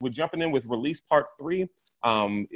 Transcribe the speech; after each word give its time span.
we're 0.00 0.10
jumping 0.10 0.42
in 0.42 0.50
with 0.50 0.66
release 0.66 1.00
part 1.00 1.26
three. 1.38 1.68
Um, 2.02 2.46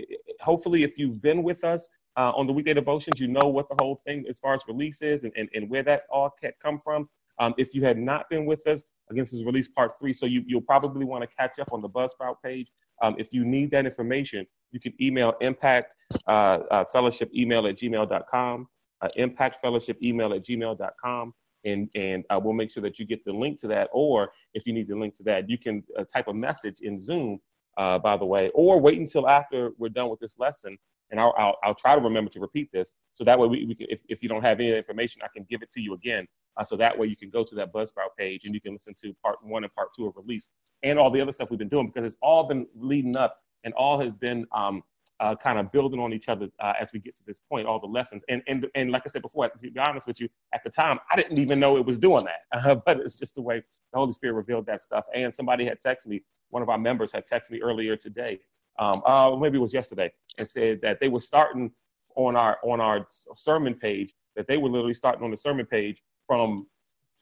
hopefully, 0.40 0.82
if 0.82 0.98
you've 0.98 1.20
been 1.20 1.42
with 1.42 1.64
us 1.64 1.88
uh, 2.16 2.32
on 2.34 2.46
the 2.46 2.52
weekday 2.52 2.74
devotions, 2.74 3.20
you 3.20 3.28
know 3.28 3.48
what 3.48 3.68
the 3.68 3.76
whole 3.78 3.96
thing 3.96 4.24
as 4.28 4.38
far 4.38 4.54
as 4.54 4.62
release 4.68 5.02
is 5.02 5.24
and, 5.24 5.32
and, 5.36 5.48
and 5.54 5.68
where 5.68 5.82
that 5.82 6.02
all 6.10 6.30
can 6.30 6.52
come 6.62 6.78
from. 6.78 7.08
Um, 7.38 7.54
if 7.58 7.74
you 7.74 7.82
had 7.82 7.98
not 7.98 8.28
been 8.30 8.46
with 8.46 8.66
us, 8.66 8.84
again, 9.10 9.24
this 9.24 9.32
is 9.32 9.44
release 9.44 9.68
part 9.68 9.98
three, 9.98 10.12
so 10.12 10.26
you, 10.26 10.44
you'll 10.46 10.60
probably 10.60 11.04
want 11.04 11.22
to 11.22 11.36
catch 11.36 11.58
up 11.58 11.72
on 11.72 11.80
the 11.80 11.88
Buzzsprout 11.88 12.36
page. 12.44 12.70
Um, 13.00 13.16
if 13.18 13.32
you 13.32 13.44
need 13.44 13.70
that 13.72 13.84
information, 13.84 14.46
you 14.70 14.78
can 14.78 14.92
email 15.00 15.34
impact 15.40 15.94
uh, 16.26 16.60
uh, 16.70 16.84
fellowship 16.92 17.30
email 17.34 17.66
at 17.66 17.76
gmail.com, 17.76 18.68
uh, 19.00 19.08
impact 19.16 19.56
fellowship 19.60 19.98
email 20.02 20.32
at 20.34 20.44
gmail.com 20.44 21.32
and 21.64 21.88
and 21.94 22.24
uh, 22.30 22.40
we'll 22.42 22.54
make 22.54 22.70
sure 22.70 22.82
that 22.82 22.98
you 22.98 23.06
get 23.06 23.24
the 23.24 23.32
link 23.32 23.60
to 23.60 23.68
that. 23.68 23.88
Or 23.92 24.32
if 24.54 24.66
you 24.66 24.72
need 24.72 24.88
the 24.88 24.96
link 24.96 25.14
to 25.16 25.22
that, 25.24 25.48
you 25.48 25.58
can 25.58 25.82
uh, 25.98 26.04
type 26.12 26.28
a 26.28 26.34
message 26.34 26.80
in 26.80 27.00
Zoom, 27.00 27.38
uh, 27.76 27.98
by 27.98 28.16
the 28.16 28.24
way, 28.24 28.50
or 28.54 28.80
wait 28.80 28.98
until 28.98 29.28
after 29.28 29.72
we're 29.78 29.88
done 29.88 30.10
with 30.10 30.20
this 30.20 30.38
lesson, 30.38 30.76
and 31.10 31.20
I'll 31.20 31.34
I'll, 31.36 31.56
I'll 31.64 31.74
try 31.74 31.94
to 31.94 32.00
remember 32.00 32.30
to 32.30 32.40
repeat 32.40 32.70
this, 32.72 32.92
so 33.12 33.24
that 33.24 33.38
way 33.38 33.48
we, 33.48 33.66
we 33.66 33.74
can, 33.74 33.86
if 33.88 34.02
if 34.08 34.22
you 34.22 34.28
don't 34.28 34.42
have 34.42 34.60
any 34.60 34.76
information, 34.76 35.22
I 35.22 35.28
can 35.34 35.46
give 35.48 35.62
it 35.62 35.70
to 35.70 35.80
you 35.80 35.94
again. 35.94 36.26
Uh, 36.56 36.64
so 36.64 36.76
that 36.76 36.98
way 36.98 37.06
you 37.06 37.16
can 37.16 37.30
go 37.30 37.42
to 37.42 37.54
that 37.54 37.72
Buzzsprout 37.72 38.14
page 38.18 38.42
and 38.44 38.54
you 38.54 38.60
can 38.60 38.74
listen 38.74 38.92
to 39.02 39.14
part 39.22 39.36
one 39.42 39.64
and 39.64 39.74
part 39.74 39.88
two 39.96 40.06
of 40.06 40.14
release 40.16 40.50
and 40.82 40.98
all 40.98 41.10
the 41.10 41.20
other 41.20 41.32
stuff 41.32 41.48
we've 41.50 41.58
been 41.58 41.68
doing 41.68 41.86
because 41.86 42.04
it's 42.04 42.20
all 42.20 42.44
been 42.44 42.66
leading 42.74 43.16
up 43.16 43.38
and 43.64 43.72
all 43.74 43.98
has 44.00 44.12
been 44.12 44.46
um, 44.52 44.82
uh, 45.20 45.36
kind 45.36 45.58
of 45.58 45.70
building 45.72 46.00
on 46.00 46.12
each 46.12 46.28
other 46.28 46.48
uh, 46.60 46.72
as 46.80 46.92
we 46.92 46.98
get 46.98 47.16
to 47.16 47.24
this 47.24 47.40
point, 47.40 47.66
all 47.66 47.78
the 47.78 47.86
lessons. 47.86 48.22
And, 48.28 48.42
and, 48.48 48.66
and 48.74 48.90
like 48.90 49.02
I 49.06 49.08
said 49.08 49.22
before, 49.22 49.48
to 49.48 49.58
be 49.58 49.78
honest 49.78 50.06
with 50.06 50.20
you, 50.20 50.28
at 50.52 50.62
the 50.64 50.70
time, 50.70 50.98
I 51.10 51.16
didn't 51.16 51.38
even 51.38 51.60
know 51.60 51.76
it 51.76 51.86
was 51.86 51.98
doing 51.98 52.24
that. 52.24 52.40
Uh, 52.62 52.76
but 52.76 53.00
it's 53.00 53.18
just 53.18 53.34
the 53.34 53.42
way 53.42 53.60
the 53.92 53.98
Holy 53.98 54.12
Spirit 54.12 54.34
revealed 54.34 54.66
that 54.66 54.82
stuff. 54.82 55.04
And 55.14 55.34
somebody 55.34 55.64
had 55.64 55.80
texted 55.80 56.06
me, 56.06 56.22
one 56.50 56.62
of 56.62 56.68
our 56.68 56.78
members 56.78 57.10
had 57.10 57.24
texted 57.26 57.50
me 57.50 57.60
earlier 57.60 57.96
today, 57.96 58.38
um, 58.78 59.02
uh, 59.04 59.34
maybe 59.34 59.58
it 59.58 59.60
was 59.60 59.74
yesterday, 59.74 60.12
and 60.38 60.48
said 60.48 60.80
that 60.82 61.00
they 61.00 61.08
were 61.08 61.20
starting 61.20 61.72
on 62.14 62.36
our, 62.36 62.58
on 62.62 62.80
our 62.80 63.06
sermon 63.34 63.74
page, 63.74 64.14
that 64.36 64.46
they 64.46 64.58
were 64.58 64.68
literally 64.68 64.94
starting 64.94 65.24
on 65.24 65.30
the 65.32 65.36
sermon 65.36 65.66
page 65.66 66.02
from 66.26 66.66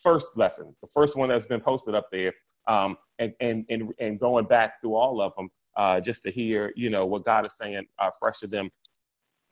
first 0.02 0.36
lesson, 0.36 0.74
the 0.82 0.88
first 0.88 1.16
one 1.16 1.30
that's 1.30 1.46
been 1.46 1.60
posted 1.60 1.94
up 1.94 2.08
there, 2.12 2.34
um, 2.68 2.98
and, 3.18 3.32
and, 3.40 3.64
and, 3.70 3.92
and 3.98 4.20
going 4.20 4.44
back 4.44 4.80
through 4.80 4.94
all 4.94 5.22
of 5.22 5.32
them 5.36 5.48
uh, 5.80 5.98
just 5.98 6.22
to 6.22 6.30
hear, 6.30 6.72
you 6.76 6.90
know, 6.90 7.06
what 7.06 7.24
God 7.24 7.46
is 7.46 7.56
saying 7.56 7.86
uh, 7.98 8.10
fresh 8.20 8.38
to 8.40 8.46
them 8.46 8.68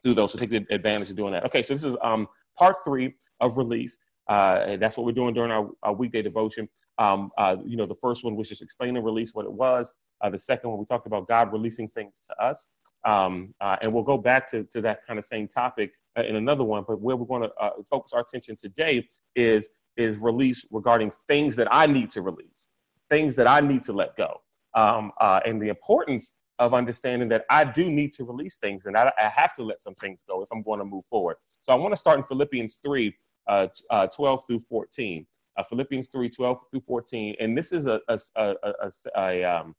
through 0.02 0.12
those. 0.12 0.32
So 0.32 0.38
take 0.38 0.50
the 0.50 0.66
advantage 0.70 1.08
of 1.08 1.16
doing 1.16 1.32
that. 1.32 1.44
Okay, 1.46 1.62
so 1.62 1.72
this 1.72 1.84
is 1.84 1.96
um, 2.02 2.28
part 2.54 2.76
three 2.84 3.14
of 3.40 3.56
release. 3.56 3.96
Uh, 4.28 4.76
that's 4.76 4.98
what 4.98 5.06
we're 5.06 5.12
doing 5.12 5.32
during 5.32 5.50
our, 5.50 5.70
our 5.82 5.94
weekday 5.94 6.20
devotion. 6.20 6.68
Um, 6.98 7.30
uh, 7.38 7.56
you 7.64 7.78
know, 7.78 7.86
the 7.86 7.94
first 7.94 8.24
one 8.24 8.36
was 8.36 8.46
just 8.46 8.60
explaining 8.60 9.02
release, 9.02 9.32
what 9.32 9.46
it 9.46 9.52
was. 9.52 9.94
Uh, 10.20 10.28
the 10.28 10.38
second 10.38 10.68
one, 10.68 10.78
we 10.78 10.84
talked 10.84 11.06
about 11.06 11.26
God 11.28 11.50
releasing 11.50 11.88
things 11.88 12.20
to 12.28 12.44
us. 12.44 12.68
Um, 13.06 13.54
uh, 13.62 13.76
and 13.80 13.90
we'll 13.90 14.02
go 14.02 14.18
back 14.18 14.46
to, 14.50 14.64
to 14.64 14.82
that 14.82 15.06
kind 15.06 15.18
of 15.18 15.24
same 15.24 15.48
topic 15.48 15.92
uh, 16.18 16.24
in 16.24 16.36
another 16.36 16.64
one. 16.64 16.84
But 16.86 17.00
where 17.00 17.16
we're 17.16 17.24
going 17.24 17.48
to 17.48 17.52
uh, 17.58 17.70
focus 17.88 18.12
our 18.12 18.20
attention 18.20 18.54
today 18.54 19.08
is, 19.34 19.70
is 19.96 20.18
release 20.18 20.66
regarding 20.70 21.10
things 21.26 21.56
that 21.56 21.68
I 21.70 21.86
need 21.86 22.10
to 22.10 22.20
release, 22.20 22.68
things 23.08 23.34
that 23.36 23.48
I 23.48 23.60
need 23.62 23.82
to 23.84 23.94
let 23.94 24.14
go 24.18 24.42
um, 24.74 25.12
uh, 25.20 25.40
and 25.46 25.60
the 25.60 25.68
importance 25.68 26.34
of 26.58 26.74
understanding 26.74 27.28
that 27.28 27.44
I 27.50 27.64
do 27.64 27.90
need 27.90 28.12
to 28.14 28.24
release 28.24 28.58
things 28.58 28.86
and 28.86 28.96
I, 28.96 29.12
I, 29.18 29.28
have 29.28 29.54
to 29.54 29.62
let 29.62 29.80
some 29.80 29.94
things 29.94 30.24
go 30.26 30.42
if 30.42 30.48
I'm 30.50 30.62
going 30.62 30.80
to 30.80 30.84
move 30.84 31.04
forward. 31.04 31.36
So 31.60 31.72
I 31.72 31.76
want 31.76 31.92
to 31.92 31.96
start 31.96 32.18
in 32.18 32.24
Philippians 32.24 32.80
3 32.84 33.14
uh, 33.48 33.68
uh, 33.90 34.06
12 34.08 34.46
through 34.46 34.60
14. 34.60 35.26
Uh, 35.56 35.62
Philippians 35.62 36.08
3 36.08 36.28
12 36.28 36.58
through 36.70 36.80
14. 36.80 37.36
And 37.40 37.56
this 37.56 37.72
is 37.72 37.86
a, 37.86 38.00
a, 38.08 38.18
a, 38.36 38.92
a, 39.16 39.44
um, 39.44 39.74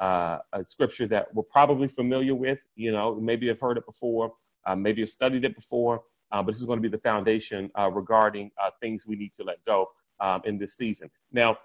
uh, 0.00 0.38
a 0.52 0.64
scripture 0.64 1.06
that 1.06 1.32
we're 1.34 1.42
probably 1.44 1.88
familiar 1.88 2.34
with. 2.34 2.66
You 2.74 2.92
know, 2.92 3.14
maybe 3.14 3.46
you've 3.46 3.60
heard 3.60 3.78
it 3.78 3.86
before, 3.86 4.32
uh, 4.66 4.76
maybe 4.76 5.00
you've 5.00 5.10
studied 5.10 5.44
it 5.44 5.54
before, 5.54 6.02
uh, 6.32 6.42
but 6.42 6.52
this 6.52 6.60
is 6.60 6.66
going 6.66 6.78
to 6.78 6.82
be 6.82 6.88
the 6.88 7.02
foundation 7.02 7.70
regarding 7.92 8.50
things 8.80 9.06
we 9.06 9.16
need 9.16 9.32
to 9.34 9.44
let 9.44 9.64
go 9.64 9.88
um, 10.20 10.42
in 10.44 10.58
this 10.58 10.74
season. 10.76 11.10
Now, 11.32 11.56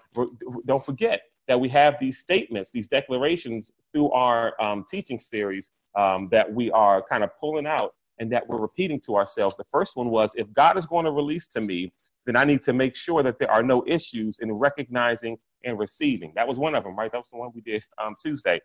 don't 0.66 0.84
forget, 0.84 1.22
that 1.46 1.60
we 1.60 1.68
have 1.68 1.96
these 2.00 2.18
statements, 2.18 2.70
these 2.70 2.86
declarations 2.86 3.72
through 3.92 4.10
our 4.10 4.60
um, 4.62 4.84
teaching 4.88 5.18
series 5.18 5.70
um, 5.94 6.28
that 6.30 6.52
we 6.52 6.70
are 6.70 7.02
kind 7.02 7.22
of 7.22 7.30
pulling 7.38 7.66
out 7.66 7.94
and 8.18 8.30
that 8.32 8.46
we're 8.48 8.60
repeating 8.60 9.00
to 9.00 9.16
ourselves. 9.16 9.56
The 9.56 9.64
first 9.64 9.96
one 9.96 10.08
was 10.10 10.32
if 10.36 10.52
God 10.52 10.76
is 10.76 10.86
going 10.86 11.04
to 11.04 11.10
release 11.10 11.46
to 11.48 11.60
me, 11.60 11.92
then 12.26 12.36
I 12.36 12.44
need 12.44 12.62
to 12.62 12.72
make 12.72 12.96
sure 12.96 13.22
that 13.22 13.38
there 13.38 13.50
are 13.50 13.62
no 13.62 13.84
issues 13.86 14.38
in 14.38 14.50
recognizing 14.52 15.36
and 15.64 15.78
receiving. 15.78 16.32
That 16.34 16.48
was 16.48 16.58
one 16.58 16.74
of 16.74 16.84
them, 16.84 16.96
right? 16.96 17.12
That 17.12 17.18
was 17.18 17.30
the 17.30 17.36
one 17.36 17.50
we 17.54 17.60
did 17.60 17.84
um, 18.02 18.14
Tuesday. 18.18 18.60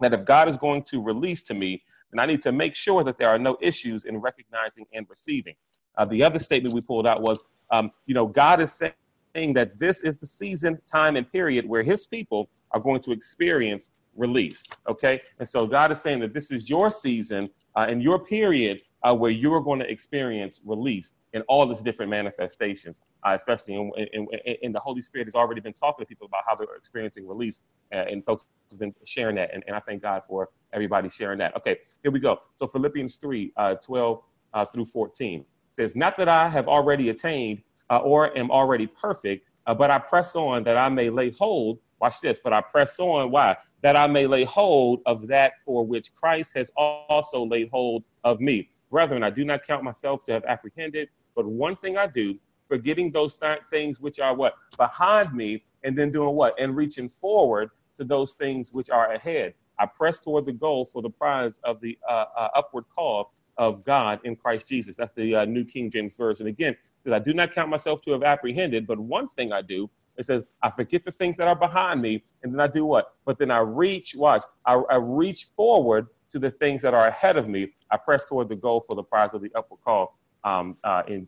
That 0.00 0.12
if 0.12 0.24
God 0.24 0.48
is 0.48 0.56
going 0.56 0.82
to 0.84 1.02
release 1.02 1.42
to 1.44 1.54
me, 1.54 1.82
then 2.12 2.20
I 2.20 2.26
need 2.26 2.40
to 2.42 2.52
make 2.52 2.74
sure 2.74 3.04
that 3.04 3.18
there 3.18 3.28
are 3.28 3.38
no 3.38 3.56
issues 3.60 4.04
in 4.04 4.16
recognizing 4.18 4.86
and 4.92 5.06
receiving. 5.08 5.54
Uh, 5.96 6.04
the 6.06 6.22
other 6.22 6.38
statement 6.38 6.74
we 6.74 6.80
pulled 6.80 7.06
out 7.06 7.22
was, 7.22 7.42
um, 7.70 7.90
you 8.06 8.14
know, 8.14 8.26
God 8.26 8.60
is 8.60 8.72
saying 8.72 8.92
saying 9.34 9.54
that 9.54 9.78
this 9.78 10.02
is 10.02 10.16
the 10.16 10.26
season, 10.26 10.78
time, 10.84 11.16
and 11.16 11.30
period 11.30 11.68
where 11.68 11.82
his 11.82 12.06
people 12.06 12.48
are 12.72 12.80
going 12.80 13.00
to 13.00 13.12
experience 13.12 13.90
release. 14.16 14.64
Okay? 14.88 15.20
And 15.38 15.48
so 15.48 15.66
God 15.66 15.90
is 15.90 16.00
saying 16.00 16.20
that 16.20 16.34
this 16.34 16.50
is 16.50 16.68
your 16.68 16.90
season 16.90 17.48
uh, 17.76 17.86
and 17.88 18.02
your 18.02 18.18
period 18.18 18.80
uh, 19.02 19.14
where 19.14 19.30
you're 19.30 19.60
going 19.60 19.80
to 19.80 19.90
experience 19.90 20.60
release 20.64 21.12
in 21.32 21.42
all 21.42 21.70
its 21.72 21.82
different 21.82 22.10
manifestations, 22.10 23.00
uh, 23.26 23.34
especially 23.34 23.74
in, 23.74 23.90
in, 24.12 24.28
in, 24.62 24.72
the 24.72 24.78
Holy 24.78 25.00
Spirit 25.00 25.26
has 25.26 25.34
already 25.34 25.60
been 25.60 25.72
talking 25.72 26.04
to 26.04 26.08
people 26.08 26.26
about 26.26 26.42
how 26.46 26.54
they're 26.54 26.76
experiencing 26.76 27.26
release, 27.26 27.62
uh, 27.92 27.96
and 27.96 28.24
folks 28.24 28.46
have 28.70 28.78
been 28.78 28.94
sharing 29.04 29.34
that. 29.34 29.52
And, 29.52 29.64
and, 29.66 29.74
I 29.74 29.80
thank 29.80 30.02
God 30.02 30.22
for 30.28 30.50
everybody 30.72 31.08
sharing 31.08 31.38
that. 31.38 31.56
Okay, 31.56 31.78
here 32.02 32.12
we 32.12 32.20
go. 32.20 32.38
So 32.58 32.66
Philippians 32.66 33.16
3 33.16 33.52
uh, 33.56 33.74
12 33.76 34.22
uh, 34.54 34.64
through 34.66 34.84
14 34.84 35.44
says, 35.68 35.96
Not 35.96 36.16
that 36.18 36.28
I 36.28 36.48
have 36.48 36.68
already 36.68 37.08
attained 37.08 37.62
uh, 37.90 37.98
or 37.98 38.36
am 38.36 38.50
already 38.50 38.86
perfect, 38.86 39.46
uh, 39.66 39.74
but 39.74 39.90
I 39.90 39.98
press 39.98 40.34
on 40.36 40.64
that 40.64 40.76
I 40.76 40.88
may 40.88 41.10
lay 41.10 41.30
hold. 41.30 41.78
Watch 42.00 42.20
this, 42.20 42.40
but 42.42 42.52
I 42.52 42.60
press 42.60 42.98
on. 42.98 43.30
Why? 43.30 43.56
That 43.82 43.96
I 43.96 44.06
may 44.06 44.26
lay 44.26 44.44
hold 44.44 45.02
of 45.06 45.26
that 45.28 45.52
for 45.64 45.86
which 45.86 46.14
Christ 46.14 46.52
has 46.56 46.70
also 46.76 47.44
laid 47.44 47.68
hold 47.70 48.04
of 48.24 48.40
me. 48.40 48.68
Brethren, 48.90 49.22
I 49.22 49.30
do 49.30 49.44
not 49.44 49.64
count 49.64 49.84
myself 49.84 50.24
to 50.24 50.32
have 50.32 50.44
apprehended, 50.44 51.08
but 51.34 51.46
one 51.46 51.76
thing 51.76 51.96
I 51.96 52.06
do, 52.06 52.38
forgetting 52.68 53.12
those 53.12 53.36
th- 53.36 53.60
things 53.70 54.00
which 54.00 54.18
are 54.18 54.34
what? 54.34 54.54
Behind 54.76 55.32
me, 55.32 55.64
and 55.84 55.96
then 55.96 56.10
doing 56.10 56.34
what? 56.34 56.54
And 56.58 56.76
reaching 56.76 57.08
forward 57.08 57.70
to 57.96 58.04
those 58.04 58.34
things 58.34 58.70
which 58.72 58.90
are 58.90 59.12
ahead. 59.12 59.54
I 59.78 59.86
press 59.86 60.20
toward 60.20 60.46
the 60.46 60.52
goal 60.52 60.84
for 60.84 61.02
the 61.02 61.10
prize 61.10 61.58
of 61.64 61.80
the 61.80 61.98
uh, 62.08 62.24
uh, 62.36 62.48
upward 62.54 62.84
call 62.94 63.32
of 63.58 63.84
God 63.84 64.20
in 64.24 64.36
Christ 64.36 64.68
Jesus. 64.68 64.96
That's 64.96 65.14
the 65.14 65.34
uh, 65.34 65.44
New 65.44 65.64
King 65.64 65.90
James 65.90 66.16
Version. 66.16 66.46
Again, 66.46 66.76
says, 67.04 67.12
I 67.12 67.18
do 67.18 67.34
not 67.34 67.52
count 67.52 67.68
myself 67.68 68.02
to 68.02 68.12
have 68.12 68.22
apprehended, 68.22 68.86
but 68.86 68.98
one 68.98 69.28
thing 69.28 69.52
I 69.52 69.62
do, 69.62 69.90
it 70.16 70.26
says, 70.26 70.44
I 70.62 70.70
forget 70.70 71.04
the 71.04 71.12
things 71.12 71.36
that 71.38 71.48
are 71.48 71.56
behind 71.56 72.02
me, 72.02 72.22
and 72.42 72.52
then 72.52 72.60
I 72.60 72.66
do 72.66 72.84
what? 72.84 73.14
But 73.24 73.38
then 73.38 73.50
I 73.50 73.58
reach, 73.58 74.14
watch, 74.14 74.42
I, 74.66 74.74
I 74.74 74.96
reach 74.96 75.48
forward 75.56 76.08
to 76.30 76.38
the 76.38 76.50
things 76.50 76.82
that 76.82 76.94
are 76.94 77.08
ahead 77.08 77.36
of 77.36 77.48
me. 77.48 77.72
I 77.90 77.96
press 77.96 78.24
toward 78.24 78.48
the 78.48 78.56
goal 78.56 78.84
for 78.86 78.96
the 78.96 79.02
prize 79.02 79.34
of 79.34 79.42
the 79.42 79.50
upward 79.54 79.80
call, 79.84 80.18
um, 80.44 80.76
uh, 80.84 81.02
in 81.08 81.26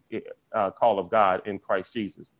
uh, 0.55 0.71
call 0.71 0.99
of 0.99 1.11
God 1.11 1.43
in 1.47 1.59
Christ 1.59 1.93
Jesus. 1.93 2.33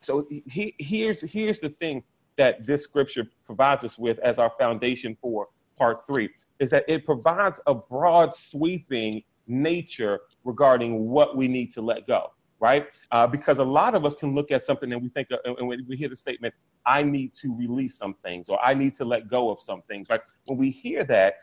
So 0.00 0.26
he, 0.28 0.74
here's 0.78 1.20
here's 1.22 1.58
the 1.58 1.70
thing 1.70 2.04
that 2.36 2.64
this 2.64 2.84
scripture 2.84 3.24
provides 3.44 3.82
us 3.84 3.98
with 3.98 4.18
as 4.20 4.38
our 4.38 4.52
foundation 4.58 5.16
for 5.20 5.48
part 5.76 6.06
three 6.06 6.30
is 6.60 6.70
that 6.70 6.84
it 6.88 7.04
provides 7.04 7.60
a 7.66 7.74
broad 7.74 8.34
sweeping 8.34 9.22
nature 9.46 10.20
regarding 10.44 11.08
what 11.08 11.36
we 11.36 11.48
need 11.48 11.70
to 11.72 11.80
let 11.80 12.06
go 12.06 12.30
right? 12.60 12.88
Uh, 13.12 13.24
because 13.24 13.58
a 13.58 13.64
lot 13.64 13.94
of 13.94 14.04
us 14.04 14.16
can 14.16 14.34
look 14.34 14.50
at 14.50 14.64
something 14.64 14.92
and 14.92 15.00
we 15.00 15.08
think 15.08 15.28
uh, 15.30 15.36
and 15.44 15.68
we 15.86 15.96
hear 15.96 16.08
the 16.08 16.16
statement 16.16 16.52
i 16.86 17.02
need 17.02 17.32
to 17.32 17.56
release 17.56 17.96
some 17.96 18.12
things 18.12 18.48
or 18.48 18.58
i 18.64 18.74
need 18.74 18.94
to 18.94 19.04
let 19.04 19.28
go 19.28 19.48
of 19.48 19.60
some 19.60 19.80
things 19.82 20.10
right? 20.10 20.20
When 20.46 20.58
we 20.58 20.70
hear 20.70 21.04
that 21.04 21.34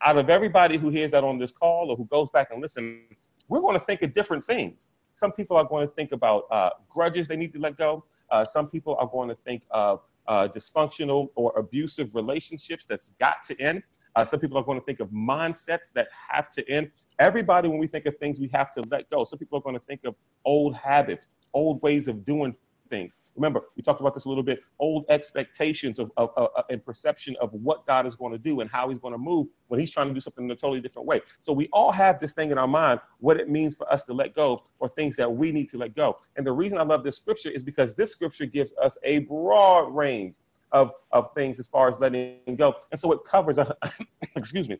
out 0.00 0.16
of 0.16 0.30
everybody 0.30 0.78
who 0.78 0.88
hears 0.88 1.10
that 1.10 1.22
on 1.22 1.38
this 1.38 1.52
call 1.52 1.90
or 1.90 1.96
who 1.96 2.06
goes 2.06 2.30
back 2.30 2.48
and 2.50 2.62
listen 2.62 3.02
we're 3.48 3.60
going 3.60 3.78
to 3.78 3.84
think 3.84 4.02
of 4.02 4.14
different 4.14 4.44
things. 4.44 4.88
Some 5.12 5.32
people 5.32 5.56
are 5.56 5.64
going 5.64 5.86
to 5.86 5.94
think 5.94 6.12
about 6.12 6.44
uh, 6.50 6.70
grudges 6.88 7.28
they 7.28 7.36
need 7.36 7.52
to 7.52 7.58
let 7.58 7.76
go. 7.76 8.04
Uh, 8.30 8.44
some 8.44 8.68
people 8.68 8.96
are 8.98 9.06
going 9.06 9.28
to 9.28 9.34
think 9.34 9.62
of 9.70 10.00
uh, 10.26 10.48
dysfunctional 10.48 11.28
or 11.34 11.52
abusive 11.56 12.14
relationships 12.14 12.86
that's 12.86 13.10
got 13.20 13.42
to 13.44 13.60
end 13.60 13.82
uh, 14.16 14.24
some 14.24 14.40
people 14.40 14.56
are 14.58 14.62
going 14.62 14.78
to 14.78 14.84
think 14.84 15.00
of 15.00 15.08
mindsets 15.08 15.92
that 15.94 16.08
have 16.30 16.48
to 16.50 16.68
end. 16.70 16.90
Everybody, 17.18 17.68
when 17.68 17.78
we 17.78 17.86
think 17.86 18.06
of 18.06 18.16
things 18.18 18.40
we 18.40 18.48
have 18.48 18.72
to 18.72 18.84
let 18.90 19.08
go, 19.10 19.24
some 19.24 19.38
people 19.38 19.58
are 19.58 19.62
going 19.62 19.78
to 19.78 19.84
think 19.84 20.04
of 20.04 20.14
old 20.44 20.74
habits, 20.74 21.28
old 21.52 21.82
ways 21.82 22.08
of 22.08 22.24
doing 22.24 22.54
things. 22.90 23.16
Remember, 23.34 23.62
we 23.76 23.82
talked 23.82 24.00
about 24.00 24.14
this 24.14 24.26
a 24.26 24.28
little 24.28 24.44
bit 24.44 24.60
old 24.78 25.04
expectations 25.08 25.98
of, 25.98 26.12
of, 26.16 26.30
of, 26.36 26.50
and 26.70 26.84
perception 26.84 27.34
of 27.40 27.52
what 27.52 27.84
God 27.86 28.06
is 28.06 28.14
going 28.14 28.32
to 28.32 28.38
do 28.38 28.60
and 28.60 28.70
how 28.70 28.88
he's 28.88 29.00
going 29.00 29.12
to 29.12 29.18
move 29.18 29.48
when 29.68 29.80
he's 29.80 29.90
trying 29.90 30.08
to 30.08 30.14
do 30.14 30.20
something 30.20 30.44
in 30.44 30.50
a 30.50 30.56
totally 30.56 30.80
different 30.80 31.08
way. 31.08 31.20
So 31.42 31.52
we 31.52 31.68
all 31.72 31.90
have 31.90 32.20
this 32.20 32.32
thing 32.32 32.52
in 32.52 32.58
our 32.58 32.68
mind, 32.68 33.00
what 33.18 33.40
it 33.40 33.48
means 33.48 33.74
for 33.74 33.92
us 33.92 34.04
to 34.04 34.12
let 34.12 34.34
go 34.34 34.62
or 34.78 34.88
things 34.88 35.16
that 35.16 35.30
we 35.30 35.50
need 35.50 35.68
to 35.70 35.78
let 35.78 35.96
go. 35.96 36.18
And 36.36 36.46
the 36.46 36.52
reason 36.52 36.78
I 36.78 36.82
love 36.82 37.02
this 37.02 37.16
scripture 37.16 37.50
is 37.50 37.64
because 37.64 37.96
this 37.96 38.12
scripture 38.12 38.46
gives 38.46 38.72
us 38.80 38.96
a 39.02 39.18
broad 39.20 39.92
range 39.92 40.34
of, 40.74 40.92
of 41.12 41.32
things 41.34 41.58
as 41.58 41.68
far 41.68 41.88
as 41.88 41.98
letting 41.98 42.56
go. 42.56 42.74
And 42.90 43.00
so 43.00 43.12
it 43.12 43.20
covers, 43.24 43.56
a, 43.56 43.74
excuse 44.36 44.68
me, 44.68 44.78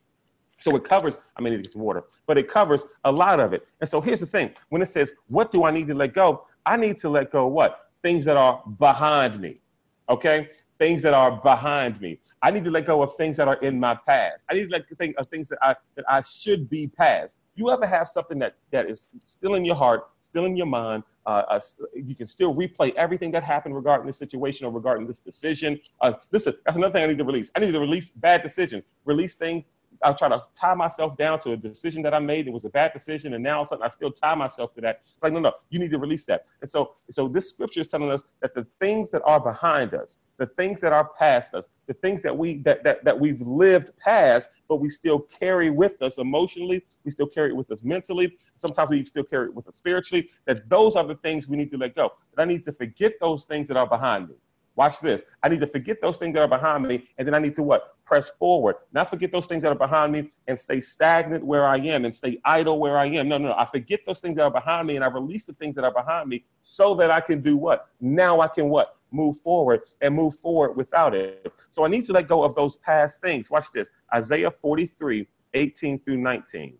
so 0.59 0.77
it 0.77 0.85
covers, 0.85 1.19
I 1.37 1.41
may 1.41 1.51
need 1.51 1.57
to 1.57 1.63
get 1.63 1.73
some 1.73 1.83
water, 1.83 2.05
but 2.27 2.37
it 2.37 2.49
covers 2.49 2.85
a 3.05 3.13
lot 3.13 3.41
of 3.41 3.53
it. 3.53 3.67
And 3.81 3.89
so 3.89 4.01
here's 4.01 4.21
the 4.21 4.27
thing 4.27 4.53
when 4.69 4.83
it 4.83 4.87
says, 4.87 5.13
what 5.29 5.53
do 5.53 5.65
I 5.65 5.71
need 5.71 5.87
to 5.89 5.95
let 5.95 6.13
go? 6.13 6.47
I 6.67 6.77
need 6.77 6.99
to 6.99 7.09
let 7.09 7.31
go 7.31 7.47
what? 7.47 7.91
Things 8.03 8.25
that 8.27 8.37
are 8.37 8.63
behind 8.79 9.41
me. 9.41 9.61
Okay? 10.09 10.51
Things 10.79 11.01
that 11.03 11.15
are 11.15 11.41
behind 11.41 12.01
me. 12.01 12.19
I 12.43 12.51
need 12.51 12.65
to 12.65 12.71
let 12.71 12.87
go 12.87 13.03
of 13.03 13.17
things 13.17 13.37
that 13.37 13.47
are 13.47 13.57
in 13.57 13.79
my 13.79 13.97
past. 14.07 14.45
I 14.51 14.55
need 14.55 14.65
to 14.65 14.71
let 14.71 14.89
go 14.89 15.13
of 15.17 15.29
things 15.29 15.49
that 15.49 15.59
I 15.63 15.77
that 15.95 16.05
I 16.09 16.21
should 16.23 16.69
be 16.69 16.89
past. 16.89 17.37
You 17.57 17.71
ever 17.71 17.87
have 17.87 18.09
something 18.09 18.39
that 18.41 18.57
that 18.71 18.91
is 18.91 19.09
still 19.25 19.55
in 19.55 19.65
your 19.65 19.77
heart, 19.77 20.09
still 20.21 20.45
in 20.45 20.57
your 20.57 20.67
mind? 20.67 21.05
Uh, 21.27 21.43
uh, 21.49 21.61
you 21.95 22.15
can 22.15 22.27
still 22.27 22.55
replay 22.55 22.95
everything 22.97 23.31
that 23.31 23.43
happened 23.43 23.75
regarding 23.75 24.07
this 24.07 24.19
situation 24.19 24.67
or 24.67 24.73
regarding 24.73 25.07
this 25.07 25.21
decision. 25.21 25.81
Uh, 26.01 26.13
listen, 26.33 26.55
that's 26.65 26.77
another 26.77 26.93
thing 26.93 27.05
I 27.05 27.07
need 27.07 27.19
to 27.19 27.25
release. 27.25 27.51
I 27.57 27.61
need 27.61 27.73
to 27.73 27.81
release 27.81 28.11
bad 28.11 28.43
decisions, 28.43 28.85
release 29.05 29.35
things 29.35 29.65
I'll 30.05 30.15
try 30.15 30.29
to 30.29 30.43
tie 30.55 30.75
myself 30.75 31.17
down 31.17 31.41
to 31.41 31.53
a 31.53 31.57
decision 31.57 32.03
that 32.03 32.13
I 32.15 32.19
made. 32.19 32.47
It 32.47 32.53
was 32.53 32.65
a 32.65 32.71
bad 32.71 32.93
decision, 32.93 33.35
and 33.35 33.43
now 33.43 33.57
all 33.57 33.63
of 33.63 33.67
a 33.67 33.69
sudden 33.71 33.85
I 33.85 33.89
still 33.89 34.13
tie 34.13 34.35
myself 34.35 34.75
to 34.75 34.81
that. 34.83 35.01
It's 35.01 35.17
like, 35.23 35.33
no, 35.33 35.41
no, 35.41 35.53
you 35.71 35.79
need 35.79 35.91
to 35.93 35.99
release 35.99 36.25
that. 36.27 36.47
And 36.61 36.69
so, 36.69 36.95
so 37.11 37.27
this 37.27 37.49
scripture 37.49 37.81
is 37.81 37.89
telling 37.89 38.11
us 38.11 38.23
that 38.41 38.55
the 38.55 38.67
things 38.81 39.11
that 39.11 39.23
are 39.25 39.41
behind 39.41 39.95
us, 39.95 40.19
the 40.37 40.47
things 40.47 40.81
that 40.83 40.93
are 40.93 41.11
past 41.19 41.55
us, 41.55 41.69
the 41.87 41.95
things 41.95 42.21
that 42.23 42.37
we 42.37 42.59
that 42.59 42.85
that, 42.85 43.05
that 43.05 43.19
we've 43.19 43.41
lived 43.41 43.97
past, 43.99 44.51
but 44.69 44.77
we 44.77 44.91
still 44.91 45.21
carry 45.21 45.71
with 45.71 46.01
us 46.03 46.19
emotionally, 46.19 46.85
we 47.05 47.11
still 47.11 47.29
carry 47.29 47.51
it 47.51 47.57
with 47.57 47.71
us 47.71 47.83
mentally. 47.83 48.37
Sometimes 48.57 48.91
we 48.91 49.05
still 49.05 49.25
carry 49.25 49.47
it 49.47 49.55
with 49.55 49.67
us 49.69 49.77
spiritually. 49.77 50.29
That 50.45 50.69
those 50.69 50.97
are 50.97 51.05
the 51.07 51.17
things 51.17 51.49
we 51.49 51.57
need 51.57 51.71
to 51.71 51.79
let 51.79 51.95
go. 51.95 52.13
That 52.35 52.43
I 52.43 52.45
need 52.45 52.65
to 52.65 52.73
forget 52.73 53.15
those 53.21 53.45
things 53.45 53.69
that 53.69 53.77
are 53.77 53.89
behind 53.89 54.29
me. 54.29 54.35
Watch 54.77 55.01
this. 55.01 55.23
I 55.43 55.49
need 55.49 55.61
to 55.61 55.67
forget 55.67 56.01
those 56.03 56.17
things 56.17 56.35
that 56.35 56.43
are 56.43 56.49
behind 56.49 56.87
me, 56.87 57.09
and 57.17 57.27
then 57.27 57.35
I 57.35 57.39
need 57.39 57.55
to 57.55 57.63
what? 57.63 57.97
Press 58.05 58.31
forward. 58.31 58.77
Not 58.93 59.09
forget 59.09 59.31
those 59.31 59.47
things 59.47 59.63
that 59.63 59.71
are 59.71 59.79
behind 59.79 60.13
me 60.13 60.31
and 60.49 60.59
stay 60.59 60.81
stagnant 60.81 61.45
where 61.45 61.65
I 61.65 61.79
am 61.79 62.05
and 62.05 62.15
stay 62.15 62.41
idle 62.45 62.81
where 62.81 62.99
I 62.99 63.07
am. 63.07 63.29
No, 63.29 63.39
no, 63.39 63.49
no. 63.49 63.55
I 63.55 63.67
forget 63.67 64.01
those 64.05 64.21
things 64.21 64.37
that 64.37 64.43
are 64.43 64.51
behind 64.51 64.89
me 64.89 64.97
and 64.97 65.05
I 65.05 65.09
release 65.09 65.45
the 65.45 65.53
things 65.55 65.77
that 65.77 65.85
are 65.85 65.93
behind 65.93 66.29
me 66.29 66.45
so 66.63 66.95
that 66.97 67.11
I 67.11 67.21
can 67.21 67.41
do 67.41 67.57
what? 67.57 67.89
Now 68.01 68.41
I 68.41 68.49
can 68.49 68.69
what? 68.69 68.97
Move 69.13 69.39
forward 69.39 69.83
and 70.01 70.15
move 70.15 70.35
forward 70.35 70.77
without 70.77 71.15
it. 71.15 71.53
So 71.71 71.85
I 71.85 71.89
need 71.89 72.05
to 72.07 72.13
let 72.13 72.27
go 72.27 72.43
of 72.43 72.55
those 72.57 72.77
past 72.79 73.21
things. 73.21 73.51
Watch 73.51 73.67
this. 73.73 73.91
Isaiah 74.15 74.51
43, 74.51 75.27
18 75.55 76.01
through 76.01 76.17
19. 76.17 76.77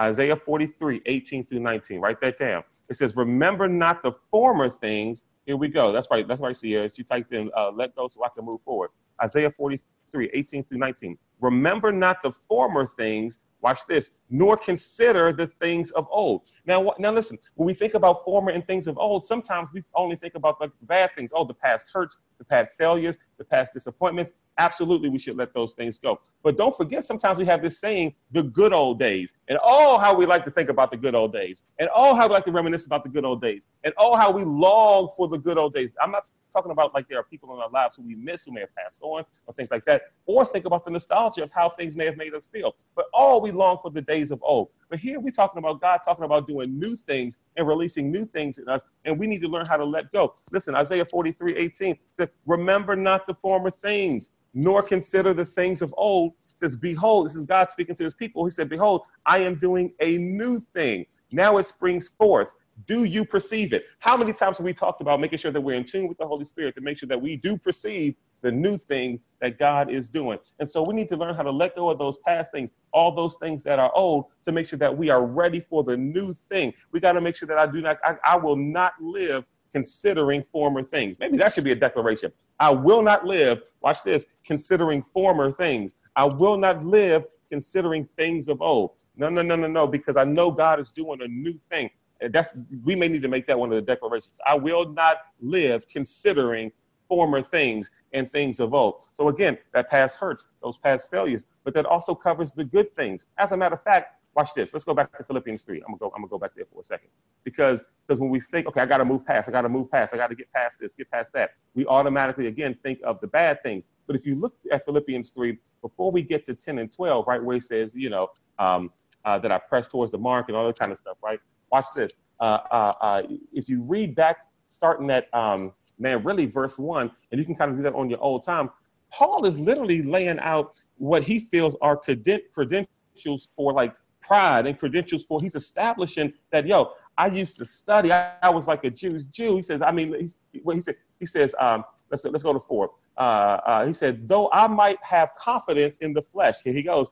Isaiah 0.00 0.36
43, 0.36 1.02
18 1.06 1.46
through 1.46 1.60
19. 1.60 2.00
Write 2.00 2.20
that 2.20 2.38
down. 2.38 2.62
It 2.88 2.96
says, 2.96 3.16
Remember 3.16 3.66
not 3.66 4.02
the 4.02 4.12
former 4.30 4.70
things, 4.70 5.24
here 5.48 5.56
we 5.56 5.68
go. 5.68 5.92
That's 5.92 6.08
right. 6.10 6.28
That's 6.28 6.42
right. 6.42 6.54
See 6.54 6.68
here. 6.68 6.90
She 6.94 7.02
typed 7.02 7.32
in 7.32 7.50
uh, 7.56 7.70
let 7.70 7.96
go 7.96 8.06
so 8.06 8.22
I 8.22 8.28
can 8.36 8.44
move 8.44 8.60
forward. 8.66 8.90
Isaiah 9.22 9.50
43, 9.50 10.28
18 10.34 10.64
through 10.64 10.76
19. 10.76 11.16
Remember 11.40 11.90
not 11.90 12.22
the 12.22 12.30
former 12.30 12.84
things. 12.84 13.38
Watch 13.60 13.80
this. 13.88 14.10
Nor 14.30 14.56
consider 14.56 15.32
the 15.32 15.46
things 15.46 15.90
of 15.92 16.06
old. 16.10 16.42
Now, 16.66 16.92
now 16.98 17.10
listen. 17.10 17.38
When 17.54 17.66
we 17.66 17.74
think 17.74 17.94
about 17.94 18.24
former 18.24 18.50
and 18.50 18.64
things 18.66 18.86
of 18.86 18.98
old, 18.98 19.26
sometimes 19.26 19.68
we 19.72 19.82
only 19.94 20.16
think 20.16 20.34
about 20.34 20.58
the 20.60 20.70
bad 20.82 21.10
things. 21.16 21.30
Oh, 21.34 21.44
the 21.44 21.54
past 21.54 21.86
hurts, 21.92 22.16
the 22.38 22.44
past 22.44 22.72
failures, 22.78 23.18
the 23.36 23.44
past 23.44 23.72
disappointments. 23.72 24.32
Absolutely, 24.58 25.08
we 25.08 25.18
should 25.18 25.36
let 25.36 25.54
those 25.54 25.72
things 25.72 25.98
go. 25.98 26.20
But 26.42 26.56
don't 26.56 26.76
forget, 26.76 27.04
sometimes 27.04 27.38
we 27.38 27.46
have 27.46 27.62
this 27.62 27.78
saying, 27.80 28.14
the 28.32 28.42
good 28.42 28.72
old 28.72 28.98
days. 28.98 29.32
And 29.48 29.58
oh, 29.62 29.98
how 29.98 30.14
we 30.14 30.26
like 30.26 30.44
to 30.44 30.50
think 30.50 30.68
about 30.68 30.90
the 30.90 30.96
good 30.96 31.14
old 31.14 31.32
days. 31.32 31.62
And 31.78 31.88
oh, 31.94 32.14
how 32.14 32.26
we 32.28 32.34
like 32.34 32.44
to 32.46 32.52
reminisce 32.52 32.86
about 32.86 33.04
the 33.04 33.10
good 33.10 33.24
old 33.24 33.40
days. 33.40 33.66
And 33.84 33.94
oh, 33.98 34.16
how 34.16 34.30
we 34.30 34.44
long 34.44 35.10
for 35.16 35.28
the 35.28 35.38
good 35.38 35.58
old 35.58 35.74
days. 35.74 35.90
I'm 36.02 36.10
not 36.10 36.26
talking 36.52 36.70
about 36.70 36.94
like 36.94 37.08
there 37.08 37.18
are 37.18 37.24
people 37.24 37.54
in 37.54 37.60
our 37.60 37.70
lives 37.70 37.96
who 37.96 38.02
we 38.02 38.14
miss 38.14 38.44
who 38.44 38.52
may 38.52 38.60
have 38.60 38.74
passed 38.74 39.00
on 39.02 39.24
or 39.46 39.54
things 39.54 39.70
like 39.70 39.84
that. 39.86 40.02
Or 40.26 40.44
think 40.44 40.64
about 40.64 40.84
the 40.84 40.90
nostalgia 40.90 41.42
of 41.42 41.52
how 41.52 41.68
things 41.68 41.96
may 41.96 42.04
have 42.06 42.16
made 42.16 42.34
us 42.34 42.46
feel. 42.46 42.74
But 42.94 43.06
oh, 43.14 43.40
we 43.40 43.50
long 43.50 43.78
for 43.82 43.90
the 43.90 44.02
days 44.02 44.30
of 44.30 44.40
old. 44.42 44.68
But 44.88 44.98
here 44.98 45.20
we're 45.20 45.30
talking 45.30 45.58
about 45.58 45.80
God 45.80 46.00
talking 46.04 46.24
about 46.24 46.48
doing 46.48 46.78
new 46.78 46.96
things 46.96 47.38
and 47.56 47.66
releasing 47.66 48.10
new 48.10 48.24
things 48.24 48.58
in 48.58 48.68
us. 48.68 48.82
And 49.04 49.18
we 49.18 49.26
need 49.26 49.42
to 49.42 49.48
learn 49.48 49.66
how 49.66 49.76
to 49.76 49.84
let 49.84 50.10
go. 50.12 50.34
Listen, 50.50 50.74
Isaiah 50.74 51.04
43, 51.04 51.56
18 51.56 51.96
said, 52.12 52.30
Remember 52.46 52.96
not 52.96 53.26
the 53.26 53.34
former 53.34 53.70
things 53.70 54.30
nor 54.54 54.82
consider 54.82 55.34
the 55.34 55.44
things 55.44 55.82
of 55.82 55.94
old. 55.96 56.32
It 56.44 56.58
says, 56.58 56.76
Behold, 56.76 57.26
this 57.26 57.36
is 57.36 57.44
God 57.44 57.70
speaking 57.70 57.94
to 57.96 58.04
his 58.04 58.14
people. 58.14 58.44
He 58.44 58.50
said, 58.50 58.68
Behold, 58.68 59.02
I 59.26 59.38
am 59.38 59.56
doing 59.56 59.92
a 60.00 60.18
new 60.18 60.58
thing. 60.58 61.06
Now 61.30 61.58
it 61.58 61.66
springs 61.66 62.08
forth. 62.08 62.54
Do 62.86 63.04
you 63.04 63.24
perceive 63.24 63.72
it? 63.72 63.86
How 63.98 64.16
many 64.16 64.32
times 64.32 64.58
have 64.58 64.64
we 64.64 64.72
talked 64.72 65.00
about 65.00 65.20
making 65.20 65.38
sure 65.38 65.50
that 65.50 65.60
we're 65.60 65.76
in 65.76 65.84
tune 65.84 66.06
with 66.06 66.18
the 66.18 66.26
Holy 66.26 66.44
Spirit 66.44 66.74
to 66.76 66.80
make 66.80 66.98
sure 66.98 67.08
that 67.08 67.20
we 67.20 67.36
do 67.36 67.56
perceive 67.56 68.14
the 68.40 68.52
new 68.52 68.76
thing 68.76 69.20
that 69.40 69.58
God 69.58 69.90
is 69.90 70.08
doing? 70.08 70.38
And 70.60 70.68
so 70.68 70.82
we 70.82 70.94
need 70.94 71.08
to 71.08 71.16
learn 71.16 71.34
how 71.34 71.42
to 71.42 71.50
let 71.50 71.74
go 71.74 71.90
of 71.90 71.98
those 71.98 72.18
past 72.18 72.52
things, 72.52 72.70
all 72.92 73.10
those 73.10 73.36
things 73.36 73.64
that 73.64 73.78
are 73.78 73.90
old, 73.94 74.26
to 74.44 74.52
make 74.52 74.68
sure 74.68 74.78
that 74.78 74.96
we 74.96 75.10
are 75.10 75.26
ready 75.26 75.60
for 75.60 75.82
the 75.82 75.96
new 75.96 76.32
thing. 76.32 76.72
We 76.92 77.00
got 77.00 77.12
to 77.12 77.20
make 77.20 77.36
sure 77.36 77.48
that 77.48 77.58
I 77.58 77.66
do 77.66 77.80
not, 77.80 77.98
I, 78.04 78.16
I 78.24 78.36
will 78.36 78.56
not 78.56 78.92
live 79.00 79.44
considering 79.72 80.42
former 80.42 80.82
things. 80.82 81.18
Maybe 81.18 81.36
that 81.38 81.52
should 81.52 81.64
be 81.64 81.72
a 81.72 81.76
declaration. 81.76 82.32
I 82.60 82.70
will 82.70 83.02
not 83.02 83.24
live, 83.24 83.62
watch 83.80 84.02
this, 84.02 84.26
considering 84.44 85.02
former 85.02 85.52
things. 85.52 85.94
I 86.16 86.24
will 86.24 86.56
not 86.56 86.84
live 86.84 87.24
considering 87.50 88.08
things 88.16 88.48
of 88.48 88.60
old. 88.62 88.92
No, 89.16 89.28
no, 89.28 89.42
no, 89.42 89.56
no, 89.56 89.66
no, 89.66 89.86
because 89.86 90.16
I 90.16 90.24
know 90.24 90.50
God 90.50 90.80
is 90.80 90.92
doing 90.92 91.22
a 91.22 91.28
new 91.28 91.58
thing. 91.70 91.90
That's 92.20 92.50
we 92.84 92.94
may 92.94 93.08
need 93.08 93.22
to 93.22 93.28
make 93.28 93.46
that 93.46 93.58
one 93.58 93.70
of 93.70 93.76
the 93.76 93.82
declarations. 93.82 94.40
I 94.46 94.56
will 94.56 94.88
not 94.90 95.18
live 95.40 95.88
considering 95.88 96.72
former 97.08 97.40
things 97.42 97.90
and 98.12 98.30
things 98.32 98.60
of 98.60 98.74
old. 98.74 99.06
So 99.14 99.28
again, 99.28 99.56
that 99.72 99.90
past 99.90 100.18
hurts, 100.18 100.44
those 100.62 100.78
past 100.78 101.10
failures, 101.10 101.44
but 101.64 101.74
that 101.74 101.86
also 101.86 102.14
covers 102.14 102.52
the 102.52 102.64
good 102.64 102.94
things. 102.94 103.26
As 103.38 103.52
a 103.52 103.56
matter 103.56 103.76
of 103.76 103.82
fact, 103.82 104.18
Watch 104.38 104.54
this. 104.54 104.72
Let's 104.72 104.84
go 104.84 104.94
back 104.94 105.16
to 105.18 105.24
Philippians 105.24 105.64
3. 105.64 105.78
I'm 105.78 105.86
gonna 105.86 105.96
go, 105.98 106.12
I'm 106.14 106.22
gonna 106.22 106.28
go 106.28 106.38
back 106.38 106.52
there 106.54 106.64
for 106.72 106.80
a 106.80 106.84
second. 106.84 107.08
Because 107.42 107.82
because 108.06 108.20
when 108.20 108.30
we 108.30 108.38
think, 108.38 108.68
okay, 108.68 108.80
I 108.80 108.86
gotta 108.86 109.04
move 109.04 109.26
past, 109.26 109.48
I 109.48 109.50
gotta 109.50 109.68
move 109.68 109.90
past, 109.90 110.14
I 110.14 110.16
gotta 110.16 110.36
get 110.36 110.52
past 110.52 110.78
this, 110.78 110.94
get 110.94 111.10
past 111.10 111.32
that, 111.32 111.54
we 111.74 111.84
automatically 111.86 112.46
again 112.46 112.78
think 112.84 113.00
of 113.02 113.20
the 113.20 113.26
bad 113.26 113.60
things. 113.64 113.88
But 114.06 114.14
if 114.14 114.24
you 114.24 114.36
look 114.36 114.54
at 114.70 114.84
Philippians 114.84 115.30
3, 115.30 115.58
before 115.82 116.12
we 116.12 116.22
get 116.22 116.44
to 116.44 116.54
10 116.54 116.78
and 116.78 116.92
12, 116.92 117.26
right, 117.26 117.42
where 117.42 117.54
he 117.54 117.60
says, 117.60 117.92
you 117.96 118.10
know, 118.10 118.28
um, 118.60 118.92
uh, 119.28 119.38
that 119.38 119.52
I 119.52 119.58
press 119.58 119.86
towards 119.86 120.10
the 120.10 120.18
mark 120.18 120.48
and 120.48 120.56
all 120.56 120.66
that 120.66 120.78
kind 120.78 120.90
of 120.90 120.98
stuff, 120.98 121.18
right? 121.22 121.40
Watch 121.70 121.86
this. 121.94 122.12
Uh, 122.40 122.58
uh, 122.70 122.92
uh 123.00 123.22
if 123.52 123.68
you 123.68 123.82
read 123.82 124.14
back, 124.14 124.38
starting 124.68 125.10
at 125.10 125.32
um, 125.34 125.72
man, 125.98 126.22
really 126.24 126.46
verse 126.46 126.78
one, 126.78 127.10
and 127.30 127.38
you 127.40 127.44
can 127.44 127.54
kind 127.54 127.70
of 127.70 127.76
do 127.76 127.82
that 127.82 127.94
on 127.94 128.08
your 128.08 128.20
old 128.20 128.42
time. 128.42 128.70
Paul 129.10 129.46
is 129.46 129.58
literally 129.58 130.02
laying 130.02 130.38
out 130.38 130.80
what 130.96 131.22
he 131.22 131.38
feels 131.38 131.74
are 131.80 131.96
credentials 131.96 133.50
for 133.56 133.72
like 133.72 133.94
pride 134.20 134.66
and 134.66 134.78
credentials 134.78 135.24
for. 135.24 135.40
He's 135.40 135.54
establishing 135.54 136.32
that, 136.52 136.66
yo, 136.66 136.92
I 137.16 137.28
used 137.28 137.56
to 137.58 137.64
study. 137.64 138.12
I, 138.12 138.34
I 138.42 138.50
was 138.50 138.66
like 138.66 138.84
a 138.84 138.90
Jewish 138.90 139.24
Jew. 139.24 139.56
He 139.56 139.62
says, 139.62 139.80
I 139.82 139.90
mean, 139.90 140.28
he, 140.52 140.60
well, 140.62 140.76
he 140.76 140.82
said, 140.82 140.96
he 141.18 141.26
says, 141.26 141.54
um, 141.58 141.84
let's 142.10 142.24
let's 142.24 142.42
go 142.42 142.52
to 142.52 142.60
four. 142.60 142.90
Uh, 143.16 143.58
uh, 143.66 143.86
he 143.86 143.92
said, 143.92 144.28
though 144.28 144.48
I 144.52 144.66
might 144.68 144.98
have 145.02 145.34
confidence 145.34 145.98
in 145.98 146.12
the 146.12 146.22
flesh. 146.22 146.56
Here 146.62 146.74
he 146.74 146.82
goes. 146.82 147.10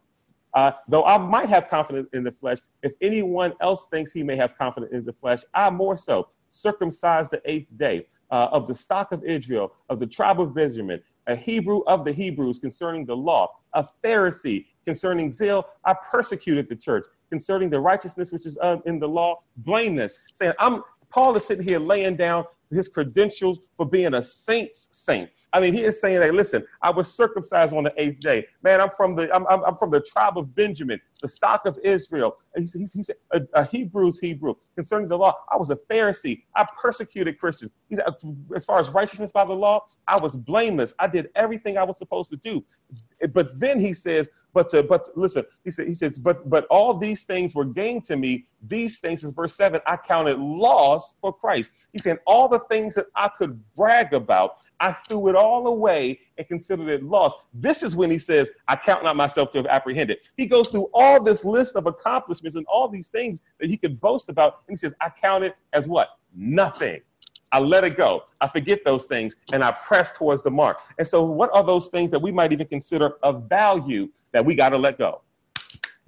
Uh, 0.57 0.73
though 0.89 1.05
I 1.05 1.19
might 1.19 1.51
have 1.51 1.69
confidence 1.69 2.09
in 2.15 2.25
the 2.25 2.33
flesh, 2.33 2.59
if 2.83 2.95
anyone 3.03 3.53
else 3.61 3.89
thinks 3.89 4.11
he 4.11 4.23
may 4.23 4.37
have 4.37 4.57
confidence 4.57 4.91
in 4.93 5.05
the 5.05 5.13
flesh, 5.13 5.41
I 5.53 5.69
more 5.69 5.99
so. 5.99 6.29
Circumcised 6.49 7.31
the 7.31 7.43
eighth 7.45 7.69
day, 7.77 8.07
uh, 8.31 8.49
of 8.51 8.67
the 8.67 8.75
stock 8.75 9.13
of 9.13 9.23
Israel, 9.23 9.75
of 9.91 10.01
the 10.01 10.07
tribe 10.07 10.41
of 10.41 10.55
Benjamin, 10.55 11.03
a 11.27 11.37
Hebrew 11.37 11.81
of 11.87 12.07
the 12.07 12.13
Hebrews 12.13 12.59
concerning 12.59 13.05
the 13.05 13.15
law, 13.15 13.51
a 13.75 13.85
Pharisee 14.03 14.65
concerning 14.87 15.31
zeal, 15.31 15.67
I 15.85 15.95
persecuted 16.11 16.71
the 16.71 16.77
church. 16.77 17.07
Concerning 17.31 17.69
the 17.69 17.81
righteousness 17.81 18.33
which 18.33 18.47
is 18.47 18.57
uh, 18.63 18.77
in 18.87 18.99
the 18.99 19.09
law, 19.09 19.43
blameless. 19.59 20.17
Saying, 20.33 20.55
I'm 20.59 20.83
Paul 21.11 21.37
is 21.37 21.45
sitting 21.45 21.67
here 21.67 21.79
laying 21.79 22.17
down 22.17 22.45
his 22.71 22.89
credentials 22.89 23.61
for 23.77 23.87
being 23.87 24.15
a 24.15 24.23
saint's 24.23 24.89
saint. 24.93 25.31
I 25.53 25.61
mean, 25.61 25.73
he 25.73 25.83
is 25.83 26.01
saying 26.01 26.21
that, 26.21 26.35
listen, 26.35 26.65
I 26.83 26.91
was 26.91 27.13
circumcised 27.13 27.75
on 27.75 27.85
the 27.85 27.95
eighth 27.97 28.21
day. 28.21 28.47
Man, 28.63 28.81
I'm 28.81 28.91
from 28.91 29.15
the 29.15 29.33
I'm, 29.35 29.47
I'm, 29.49 29.65
I'm 29.65 29.77
from 29.77 29.91
the 29.91 30.01
tribe 30.01 30.37
of 30.37 30.55
Benjamin, 30.55 31.01
the 31.23 31.29
stock 31.29 31.67
of 31.67 31.79
Israel. 31.85 32.37
He's, 32.57 32.73
he's, 32.73 32.93
he's 32.93 33.11
a, 33.33 33.41
a, 33.55 33.65
Hebrew's 33.65 34.19
Hebrew. 34.19 34.55
Concerning 34.75 35.09
the 35.09 35.17
law, 35.17 35.35
I 35.51 35.57
was 35.57 35.71
a 35.71 35.77
Pharisee. 35.77 36.43
I 36.55 36.67
persecuted 36.77 37.39
Christians. 37.39 37.71
As 38.55 38.65
far 38.65 38.81
as 38.81 38.91
righteousness 38.91 39.33
by 39.33 39.45
the 39.45 39.53
law, 39.53 39.85
I 40.09 40.17
was 40.17 40.35
blameless. 40.35 40.95
I 40.99 41.07
did 41.07 41.31
everything 41.37 41.79
I 41.79 41.85
was 41.85 41.99
supposed 41.99 42.31
to 42.31 42.37
do. 42.37 42.65
But 43.33 43.61
then 43.61 43.79
he 43.79 43.95
says, 43.95 44.29
but 44.53 44.69
to, 44.69 44.83
but 44.83 45.05
to, 45.05 45.11
listen, 45.15 45.45
he 45.65 45.71
said, 45.71 45.87
he 45.87 45.95
says, 45.95 46.19
but 46.19 46.49
but 46.49 46.65
all 46.67 46.95
these 46.95 47.25
things 47.25 47.55
were 47.55 47.65
gained 47.65 48.05
to 48.05 48.17
me. 48.17 48.47
These 48.67 48.99
things, 48.99 49.23
is 49.23 49.33
verse 49.33 49.55
seven, 49.55 49.81
I 49.87 49.97
counted 49.99 50.39
loss 50.39 51.17
for 51.21 51.33
Christ. 51.33 51.73
He's 51.93 52.03
saying 52.03 52.19
all 52.27 52.49
the 52.49 52.61
things 52.71 52.95
that 52.95 53.07
I 53.15 53.29
could 53.39 53.63
brag 53.77 54.15
about, 54.15 54.57
I 54.81 54.93
threw 54.93 55.29
it 55.29 55.37
all 55.37 55.67
away 55.69 56.19
and 56.39 56.49
considered 56.49 56.89
it 56.89 57.03
loss. 57.03 57.35
This 57.53 57.83
is 57.83 57.95
when 57.95 58.11
he 58.11 58.19
says, 58.19 58.51
I 58.67 58.77
count 58.77 59.05
not 59.05 59.15
myself 59.15 59.53
to 59.53 59.59
have 59.59 59.67
apprehended. 59.67 60.19
He 60.37 60.47
goes 60.47 60.69
through 60.69 60.89
all 60.93 61.23
this 61.23 61.45
list 61.45 61.77
of 61.77 61.87
accomplishments 61.87 62.57
and 62.57 62.67
all 62.67 62.89
these 62.89 63.09
things 63.09 63.43
that 63.61 63.69
he 63.69 63.77
could 63.77 64.01
boast 64.01 64.29
about. 64.29 64.63
And 64.67 64.73
he 64.73 64.77
says, 64.77 64.95
I 65.01 65.11
count 65.11 65.45
it 65.45 65.55
as 65.73 65.87
what? 65.87 66.09
Nothing 66.35 67.01
I 67.53 67.59
let 67.61 67.85
it 67.85 67.97
go. 67.97 68.25
I 68.41 68.49
forget 68.49 68.85
those 68.85 69.07
things 69.07 69.37
and 69.53 69.63
I 69.63 69.71
press 69.73 70.13
towards 70.13 70.43
the 70.43 70.51
mark. 70.51 70.79
And 70.99 71.07
so, 71.07 71.23
what 71.23 71.51
are 71.53 71.65
those 71.65 71.89
things 71.89 72.11
that 72.11 72.21
we 72.21 72.33
might 72.33 72.53
even 72.53 72.67
consider 72.67 73.17
of 73.23 73.49
value 73.49 74.09
that 74.33 74.45
we 74.45 74.55
got 74.55 74.71
to 74.71 74.79
let 74.79 74.99
go? 74.99 75.23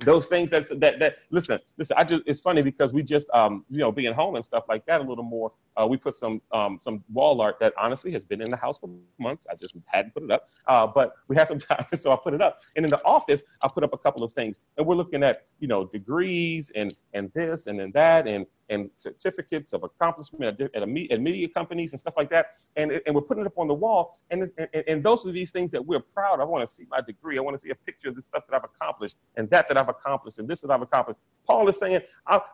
those 0.01 0.29
things 0.29 0.49
that's 0.49 0.69
that 0.77 0.99
that 1.01 1.17
listen 1.31 1.59
listen 1.77 1.97
i 1.99 2.05
just 2.05 2.23
it's 2.25 2.41
funny 2.41 2.63
because 2.63 2.93
we 2.93 3.03
just 3.03 3.29
um 3.35 3.65
you 3.69 3.79
know 3.79 3.91
being 3.91 4.15
home 4.15 4.37
and 4.37 4.45
stuff 4.45 4.65
like 4.69 4.87
that 4.87 5.01
a 5.01 5.05
little 5.05 5.25
more 5.25 5.53
uh, 5.81 5.87
we 5.87 5.97
put 5.97 6.17
some 6.17 6.41
um 6.53 6.79
some 6.81 7.03
wall 7.13 7.41
art 7.41 7.59
that 7.61 7.73
honestly 7.79 8.13
has 8.13 8.25
been 8.25 8.41
in 8.41 8.51
the 8.51 8.57
house 8.57 8.79
for 8.79 8.91
months 9.19 9.47
i 9.51 9.55
just 9.55 9.75
hadn't 9.87 10.13
put 10.13 10.23
it 10.23 10.31
up 10.31 10.49
uh 10.67 10.87
but 10.87 11.13
we 11.29 11.37
had 11.37 11.49
some 11.49 11.59
time 11.71 11.85
so 11.95 12.13
i 12.13 12.17
put 12.17 12.35
it 12.35 12.43
up 12.43 12.63
and 12.77 12.85
in 12.85 12.91
the 12.91 13.03
office 13.05 13.43
i 13.63 13.69
put 13.69 13.85
up 13.85 13.93
a 13.93 13.99
couple 13.99 14.23
of 14.23 14.33
things 14.33 14.61
and 14.77 14.87
we're 14.87 14.95
looking 14.95 15.23
at 15.23 15.43
you 15.61 15.69
know 15.69 15.85
degrees 15.87 16.73
and 16.75 16.95
and 17.15 17.31
this 17.33 17.67
and 17.67 17.79
then 17.79 17.91
that 17.93 18.27
and 18.27 18.47
and 18.71 18.91
certificates 18.97 19.73
of 19.73 19.83
accomplishment 19.83 20.61
at, 20.61 20.71
a, 20.75 20.83
at 21.13 21.21
media 21.21 21.49
companies 21.49 21.93
and 21.93 22.01
stuff 22.01 22.15
like 22.17 22.31
that. 22.31 22.57
And, 22.77 22.93
and 23.07 23.15
we're 23.15 23.23
putting 23.23 23.43
it 23.43 23.47
up 23.47 23.59
on 23.59 23.69
the 23.69 23.75
wall. 23.75 24.19
And, 24.31 24.51
and, 24.59 24.85
and 24.87 25.03
those 25.03 25.27
are 25.27 25.33
these 25.33 25.51
things 25.51 25.71
that 25.71 25.85
we're 25.85 26.01
proud 26.01 26.35
of. 26.35 26.41
I 26.41 26.45
want 26.45 26.69
to 26.69 26.75
see 26.75 26.85
my 26.91 27.01
degree. 27.01 27.39
I 27.39 27.41
want 27.41 27.57
to 27.57 27.63
see 27.63 27.71
a 27.71 27.75
picture 27.75 28.09
of 28.09 28.17
the 28.17 28.23
stuff 28.23 28.45
that 28.49 28.57
I've 28.57 28.65
accomplished 28.65 29.17
and 29.37 29.49
that 29.51 29.69
that 29.69 29.79
I've 29.79 29.89
accomplished 29.89 30.39
and 30.39 30.49
this 30.49 30.61
that 30.61 30.71
I've 30.71 30.83
accomplished. 30.83 31.21
Paul 31.49 31.67
is 31.69 31.79
saying 31.79 32.03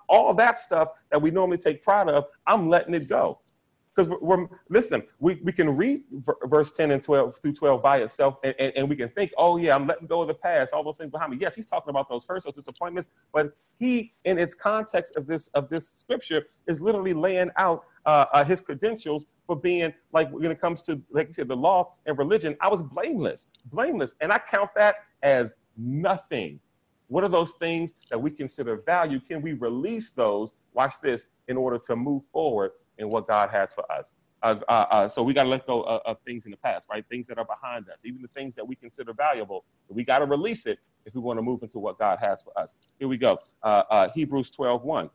all 0.08 0.32
that 0.34 0.58
stuff 0.58 0.88
that 1.10 1.20
we 1.20 1.30
normally 1.30 1.58
take 1.58 1.82
pride 1.82 2.08
of, 2.08 2.26
I'm 2.46 2.68
letting 2.68 2.94
it 2.94 3.08
go. 3.08 3.40
Because 3.94 4.08
we're, 4.20 4.48
listen, 4.70 5.04
we, 5.20 5.40
we 5.44 5.52
can 5.52 5.76
read 5.76 6.02
verse 6.46 6.72
10 6.72 6.90
and 6.90 7.00
12 7.00 7.36
through 7.36 7.52
12 7.52 7.80
by 7.80 7.98
itself, 7.98 8.38
and, 8.42 8.52
and, 8.58 8.72
and, 8.74 8.88
we 8.88 8.96
can 8.96 9.08
think, 9.08 9.30
oh, 9.38 9.56
yeah, 9.56 9.72
I'm 9.72 9.86
letting 9.86 10.08
go 10.08 10.22
of 10.22 10.26
the 10.26 10.34
past, 10.34 10.72
all 10.72 10.82
those 10.82 10.98
things 10.98 11.12
behind 11.12 11.30
me. 11.30 11.38
Yes, 11.40 11.54
he's 11.54 11.66
talking 11.66 11.90
about 11.90 12.08
those 12.08 12.24
hurts, 12.24 12.44
those 12.44 12.54
disappointments, 12.54 13.08
but 13.32 13.56
he, 13.78 14.12
in 14.24 14.36
its 14.36 14.52
context 14.52 15.14
of 15.14 15.28
this 15.28 15.46
of 15.54 15.68
this 15.68 15.88
scripture, 15.88 16.46
is 16.66 16.80
literally 16.80 17.14
laying 17.14 17.50
out 17.56 17.84
uh, 18.04 18.26
uh, 18.32 18.44
his 18.44 18.60
credentials 18.60 19.26
for 19.46 19.54
being 19.54 19.94
like 20.12 20.28
when 20.30 20.50
it 20.50 20.60
comes 20.60 20.82
to, 20.82 21.00
like 21.12 21.28
you 21.28 21.34
said, 21.34 21.46
the 21.46 21.56
law 21.56 21.94
and 22.06 22.18
religion. 22.18 22.56
I 22.60 22.68
was 22.68 22.82
blameless, 22.82 23.46
blameless, 23.66 24.14
and 24.20 24.32
I 24.32 24.38
count 24.38 24.70
that 24.74 24.96
as 25.22 25.54
nothing. 25.76 26.58
What 27.08 27.24
are 27.24 27.28
those 27.28 27.52
things 27.52 27.94
that 28.10 28.20
we 28.20 28.30
consider 28.30 28.76
value? 28.76 29.20
Can 29.20 29.42
we 29.42 29.52
release 29.52 30.10
those? 30.10 30.52
Watch 30.72 30.94
this 31.02 31.26
in 31.48 31.56
order 31.56 31.78
to 31.78 31.96
move 31.96 32.22
forward 32.32 32.72
in 32.98 33.08
what 33.10 33.28
God 33.28 33.50
has 33.50 33.74
for 33.74 33.90
us. 33.92 34.10
Uh, 34.42 34.56
uh, 34.68 34.86
uh, 34.90 35.08
so 35.08 35.22
we 35.22 35.32
got 35.32 35.44
to 35.44 35.48
let 35.48 35.66
go 35.66 35.82
of, 35.84 36.02
of, 36.04 36.18
things 36.26 36.44
in 36.44 36.50
the 36.50 36.56
past, 36.58 36.86
right? 36.90 37.04
Things 37.08 37.26
that 37.26 37.38
are 37.38 37.46
behind 37.46 37.88
us, 37.88 38.04
even 38.04 38.20
the 38.20 38.28
things 38.28 38.54
that 38.54 38.66
we 38.66 38.76
consider 38.76 39.14
valuable. 39.14 39.64
We 39.88 40.04
got 40.04 40.18
to 40.18 40.26
release 40.26 40.66
it 40.66 40.78
if 41.06 41.14
we 41.14 41.20
want 41.20 41.38
to 41.38 41.42
move 41.42 41.62
into 41.62 41.78
what 41.78 41.98
God 41.98 42.18
has 42.20 42.42
for 42.42 42.56
us. 42.58 42.76
Here 42.98 43.08
we 43.08 43.16
go. 43.16 43.38
Uh, 43.62 43.84
uh, 43.90 44.08
Hebrews 44.10 44.50
12, 44.50 44.82
1 44.82 45.10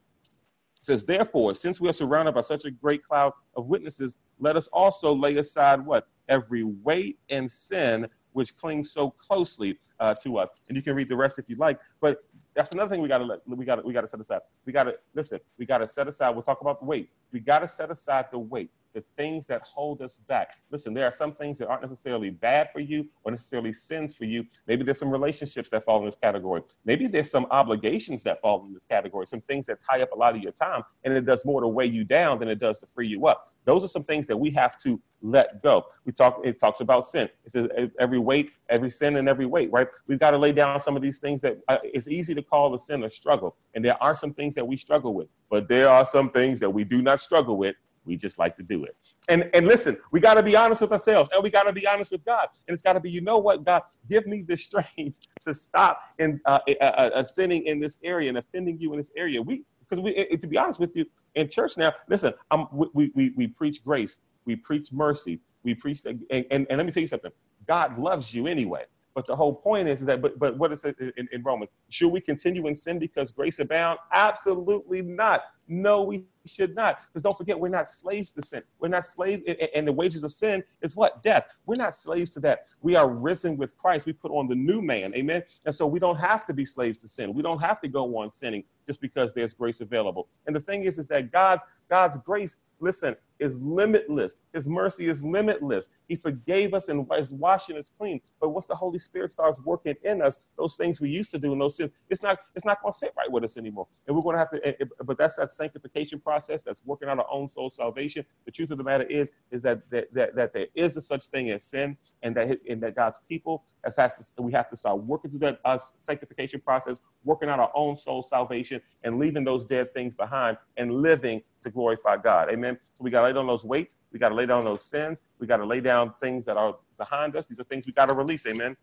says, 0.82 1.06
Therefore, 1.06 1.54
since 1.54 1.80
we 1.80 1.90
are 1.90 1.94
surrounded 1.94 2.34
by 2.34 2.42
such 2.42 2.66
a 2.66 2.72
great 2.72 3.04
cloud 3.04 3.34
of 3.56 3.68
witnesses, 3.68 4.18
let 4.40 4.56
us 4.56 4.68
also 4.68 5.14
lay 5.14 5.38
aside 5.38 5.86
what? 5.86 6.08
Every 6.28 6.64
weight 6.64 7.20
and 7.30 7.50
sin 7.50 8.08
which 8.34 8.56
clings 8.56 8.92
so 8.92 9.12
closely 9.12 9.78
uh, 10.00 10.14
to 10.16 10.38
us. 10.38 10.50
And 10.68 10.76
you 10.76 10.82
can 10.82 10.96
read 10.96 11.10
the 11.10 11.16
rest 11.16 11.40
if 11.40 11.50
you 11.50 11.56
like. 11.56 11.80
But 12.02 12.24
that's 12.56 12.72
another 12.72 12.90
thing 12.90 13.02
we 13.02 13.08
got 13.08 13.20
to 13.20 13.26
let 13.26 13.40
we 13.48 13.66
got 13.66 13.76
to 13.76 13.82
we 13.82 13.94
got 13.94 14.02
to 14.02 14.08
set 14.08 14.20
aside. 14.20 14.42
We 14.66 14.74
got 14.74 14.84
to 14.84 14.96
listen. 15.14 15.40
We 15.58 15.66
got 15.66 15.80
to 15.80 15.88
set 15.88 16.08
aside. 16.08 16.32
We'll 16.32 16.44
talk 16.44 16.62
about 16.62 16.80
the 16.80 16.86
weight. 16.86 17.10
We 17.32 17.40
got 17.40 17.60
to 17.60 17.68
set 17.68 17.92
aside 17.92 18.26
the 18.32 18.40
weight 18.40 18.72
the 18.94 19.04
things 19.18 19.48
that 19.48 19.62
hold 19.62 20.02
us 20.02 20.20
back. 20.28 20.58
Listen, 20.72 20.94
there 20.94 21.06
are 21.06 21.12
some 21.12 21.34
things 21.34 21.58
that 21.60 21.68
aren't 21.68 21.82
necessarily 21.82 22.30
bad 22.30 22.70
for 22.72 22.80
you 22.80 23.08
or 23.24 23.32
necessarily 23.32 23.72
sins 23.72 24.16
for 24.16 24.26
you. 24.26 24.46
Maybe 24.68 24.84
there's 24.84 25.00
some 25.00 25.12
relationships 25.12 25.70
that 25.70 25.84
fall 25.84 26.00
in 26.00 26.06
this 26.06 26.16
category. 26.16 26.62
Maybe 26.86 27.08
there's 27.08 27.30
some 27.30 27.46
obligations 27.52 28.24
that 28.24 28.42
fall 28.42 28.66
in 28.66 28.74
this 28.74 28.86
category, 28.86 29.28
some 29.28 29.42
things 29.42 29.66
that 29.68 29.80
tie 29.80 30.02
up 30.02 30.12
a 30.12 30.16
lot 30.16 30.36
of 30.36 30.42
your 30.42 30.52
time, 30.52 30.84
and 31.04 31.14
it 31.14 31.26
does 31.26 31.46
more 31.46 31.62
to 31.62 31.68
weigh 31.68 31.86
you 31.86 32.04
down 32.04 32.40
than 32.40 32.48
it 32.48 32.60
does 32.60 32.80
to 32.80 32.88
free 32.88 33.08
you 33.08 33.28
up. 33.28 33.50
Those 33.66 33.84
are 33.84 33.88
some 33.88 34.04
things 34.04 34.26
that 34.28 34.38
we 34.38 34.50
have 34.52 34.78
to 34.80 35.00
let 35.22 35.62
go. 35.62 35.86
We 36.06 36.14
talk. 36.14 36.42
It 36.44 36.60
talks 36.60 36.80
about 36.80 37.06
sin. 37.06 37.30
It 37.46 37.52
says 37.52 37.68
every 38.00 38.20
weight, 38.20 38.52
every 38.70 38.90
sin, 38.90 39.18
and 39.18 39.28
every 39.28 39.46
weight. 39.46 39.72
Right? 39.72 39.88
We've 40.08 40.20
got 40.20 40.32
to 40.32 40.38
lay 40.38 40.54
down 40.54 40.80
some 40.82 40.96
of 40.96 41.02
these 41.02 41.20
things 41.20 41.42
that 41.42 41.58
uh, 41.68 41.78
it's 41.84 42.08
easy 42.08 42.34
to 42.36 42.42
call 42.42 42.74
a 42.74 42.80
sin 42.80 43.04
a 43.04 43.10
struggle, 43.10 43.56
and 43.74 43.84
there 43.84 44.02
are 44.02 44.16
some 44.16 44.34
things 44.34 44.56
that 44.56 44.66
we 44.66 44.78
struggle 44.78 45.14
with, 45.14 45.28
but 45.50 45.68
there 45.68 45.90
are 45.90 46.06
some 46.06 46.32
things 46.32 46.60
that 46.62 46.70
we 46.70 46.84
do 46.84 47.02
not 47.02 47.20
struggle 47.20 47.58
with 47.58 47.76
we 48.06 48.16
just 48.16 48.40
like 48.40 48.56
to 48.58 48.64
do 48.64 48.84
it. 48.86 48.96
And 49.28 49.50
and 49.54 49.68
listen, 49.68 49.98
we 50.12 50.20
got 50.20 50.36
to 50.36 50.44
be 50.44 50.56
honest 50.56 50.82
with 50.82 50.92
ourselves, 50.92 51.30
and 51.34 51.44
we 51.44 51.50
got 51.50 51.64
to 51.64 51.74
be 51.74 51.88
honest 51.88 52.12
with 52.12 52.24
God. 52.26 52.48
And 52.68 52.74
it's 52.74 52.82
got 52.82 52.94
to 52.94 53.00
be, 53.00 53.10
you 53.12 53.22
know 53.22 53.38
what, 53.38 53.66
God, 53.66 53.84
give 54.10 54.26
me 54.28 54.44
the 54.48 54.58
strength 54.68 55.20
to 55.46 55.54
stop 55.54 56.02
in 56.20 56.40
uh, 56.46 56.60
uh, 56.82 56.84
uh, 56.84 57.24
sinning 57.24 57.66
in 57.66 57.80
this 57.80 57.98
area 58.04 58.30
and 58.30 58.38
offending 58.38 58.80
you 58.80 58.92
in 58.94 58.98
this 58.98 59.12
area. 59.16 59.42
We 59.42 59.64
because 59.80 60.02
we, 60.02 60.12
it, 60.12 60.40
to 60.42 60.48
be 60.48 60.58
honest 60.58 60.80
with 60.80 60.96
you, 60.96 61.06
in 61.36 61.50
church 61.50 61.78
now, 61.78 61.94
listen, 62.08 62.34
um, 62.52 62.68
we, 62.72 63.12
we 63.16 63.34
we 63.36 63.48
preach 63.48 63.84
grace, 63.84 64.18
we 64.46 64.56
preach 64.56 64.92
mercy, 64.92 65.40
we 65.64 65.74
preach, 65.74 66.02
and, 66.06 66.24
and, 66.30 66.46
and 66.52 66.68
let 66.70 66.86
me 66.86 66.92
tell 66.92 67.02
you 67.02 67.08
something. 67.08 67.32
God 67.68 67.98
loves 67.98 68.34
you 68.34 68.48
anyway. 68.48 68.84
But 69.20 69.28
the 69.28 69.36
whole 69.36 69.54
point 69.54 69.90
is 69.90 70.06
that, 70.06 70.22
but, 70.22 70.40
but 70.40 70.58
what 70.58 70.72
is 70.72 70.86
it 70.86 70.96
in, 71.18 71.28
in 71.34 71.44
Romans? 71.44 71.70
Should 71.90 72.08
we 72.08 72.22
continue 72.22 72.68
in 72.68 72.74
sin 72.74 73.00
because 73.00 73.32
grace 73.32 73.60
abound? 73.60 74.00
Absolutely 74.14 75.02
not. 75.02 75.42
No, 75.68 76.04
we 76.04 76.24
should 76.46 76.74
not. 76.74 77.00
Because 77.08 77.22
don't 77.22 77.38
forget, 77.38 77.60
we're 77.60 77.68
not 77.68 77.90
slaves 77.90 78.32
to 78.32 78.42
sin. 78.42 78.64
We're 78.80 78.88
not 78.88 79.04
slaves, 79.04 79.44
and 79.76 79.86
the 79.86 79.92
wages 79.92 80.24
of 80.24 80.32
sin 80.32 80.64
is 80.82 80.96
what? 80.96 81.22
Death. 81.22 81.48
We're 81.66 81.76
not 81.76 81.96
slaves 81.96 82.30
to 82.30 82.40
that. 82.40 82.68
We 82.82 82.96
are 82.96 83.10
risen 83.10 83.58
with 83.58 83.78
Christ. 83.78 84.06
We 84.06 84.14
put 84.14 84.32
on 84.32 84.48
the 84.48 84.56
new 84.56 84.82
man. 84.82 85.14
Amen. 85.16 85.44
And 85.66 85.76
so 85.76 85.86
we 85.86 86.00
don't 86.00 86.16
have 86.16 86.48
to 86.48 86.54
be 86.54 86.64
slaves 86.64 86.98
to 87.00 87.10
sin. 87.10 87.34
We 87.34 87.44
don't 87.44 87.60
have 87.60 87.82
to 87.82 87.90
go 87.90 88.18
on 88.20 88.32
sinning 88.32 88.64
just 88.88 89.02
because 89.02 89.34
there's 89.34 89.54
grace 89.54 89.82
available. 89.82 90.30
And 90.48 90.56
the 90.56 90.62
thing 90.62 90.84
is, 90.86 90.98
is 90.98 91.08
that 91.08 91.30
God's 91.30 91.62
God's 91.90 92.16
grace, 92.20 92.56
listen, 92.80 93.16
is 93.40 93.62
limitless. 93.62 94.36
His 94.54 94.68
mercy 94.68 95.08
is 95.08 95.24
limitless. 95.24 95.88
He 96.08 96.16
forgave 96.16 96.74
us 96.74 96.90
and 96.90 97.08
is 97.18 97.32
washing 97.32 97.78
us 97.78 97.92
clean. 97.98 98.20
But 98.40 98.50
once 98.50 98.66
the 98.66 98.76
Holy 98.76 99.00
Spirit 99.00 99.32
starts 99.32 99.60
working 99.62 99.96
in 100.04 100.22
us, 100.22 100.40
those 100.58 100.76
things 100.76 101.00
we 101.00 101.10
used 101.10 101.32
to 101.32 101.40
do 101.40 101.54
and 101.54 101.62
those 101.62 101.78
sins, 101.78 101.92
it's 102.10 102.22
not 102.22 102.40
it's 102.56 102.66
not 102.66 102.82
going 102.82 102.92
to 102.92 102.98
sit 102.98 103.14
right 103.18 103.32
with 103.32 103.44
us 103.44 103.58
anymore. 103.58 103.88
And 104.08 104.16
we're 104.16 104.24
going 104.24 104.36
to 104.36 104.40
have 104.40 104.52
to. 104.52 104.88
But 105.04 105.18
that's 105.18 105.38
that 105.38 105.54
sanctification 105.54 106.20
process. 106.20 106.64
That's 106.64 106.82
working 106.86 107.08
out 107.08 107.20
our 107.20 107.28
own 107.32 107.50
soul 107.50 107.70
salvation. 107.70 108.26
The 108.46 108.52
truth 108.52 108.72
of 108.72 108.78
the 108.78 108.84
matter 108.84 109.06
is 109.06 109.32
is 109.52 109.62
that 109.62 109.90
that 109.90 110.14
that, 110.14 110.36
that 110.36 110.54
there 110.54 110.68
is 110.76 110.98
a 110.98 111.02
such 111.02 111.26
thing 111.28 111.50
as 111.52 111.64
sin, 111.64 111.98
and 112.24 112.36
that 112.36 112.60
and 112.70 112.84
that 112.84 112.96
God's 112.96 113.20
people 113.30 113.64
as 113.86 113.96
has 113.96 114.32
to, 114.36 114.42
we 114.42 114.52
have 114.52 114.70
to 114.70 114.78
start 114.78 115.02
working 115.04 115.32
through 115.32 115.40
that 115.40 115.60
uh, 115.66 115.78
sanctification 115.98 116.60
process, 116.60 117.00
working 117.24 117.50
out 117.50 117.60
our 117.60 117.72
own 117.74 117.96
soul 117.96 118.22
salvation, 118.22 118.82
and 119.04 119.18
leaving 119.20 119.44
those 119.44 119.66
dead 119.66 119.94
things 119.94 120.14
behind 120.14 120.58
and 120.78 120.94
living 120.94 121.42
to 121.62 121.70
glorify 121.70 122.18
God. 122.18 122.50
Amen. 122.50 122.78
So 122.94 123.04
we 123.04 123.12
got 123.12 123.22
to 123.22 123.28
lay 123.28 123.34
down 123.34 123.48
those 123.48 123.66
weights. 123.66 123.96
We 124.12 124.20
got 124.20 124.30
to 124.30 124.36
lay 124.36 124.46
down 124.46 124.64
those 124.66 124.84
sins. 124.84 125.20
We 125.40 125.48
got 125.48 125.58
to 125.58 125.66
lay 125.66 125.82
down 125.82 126.14
things 126.22 126.46
that 126.46 126.58
are 126.58 126.76
behind 126.98 127.36
us. 127.36 127.46
These 127.46 127.60
are 127.60 127.64
things 127.66 127.86
we 127.86 127.94
got 127.94 128.08
to 128.08 128.14
release. 128.14 128.46
Amen. 128.46 128.76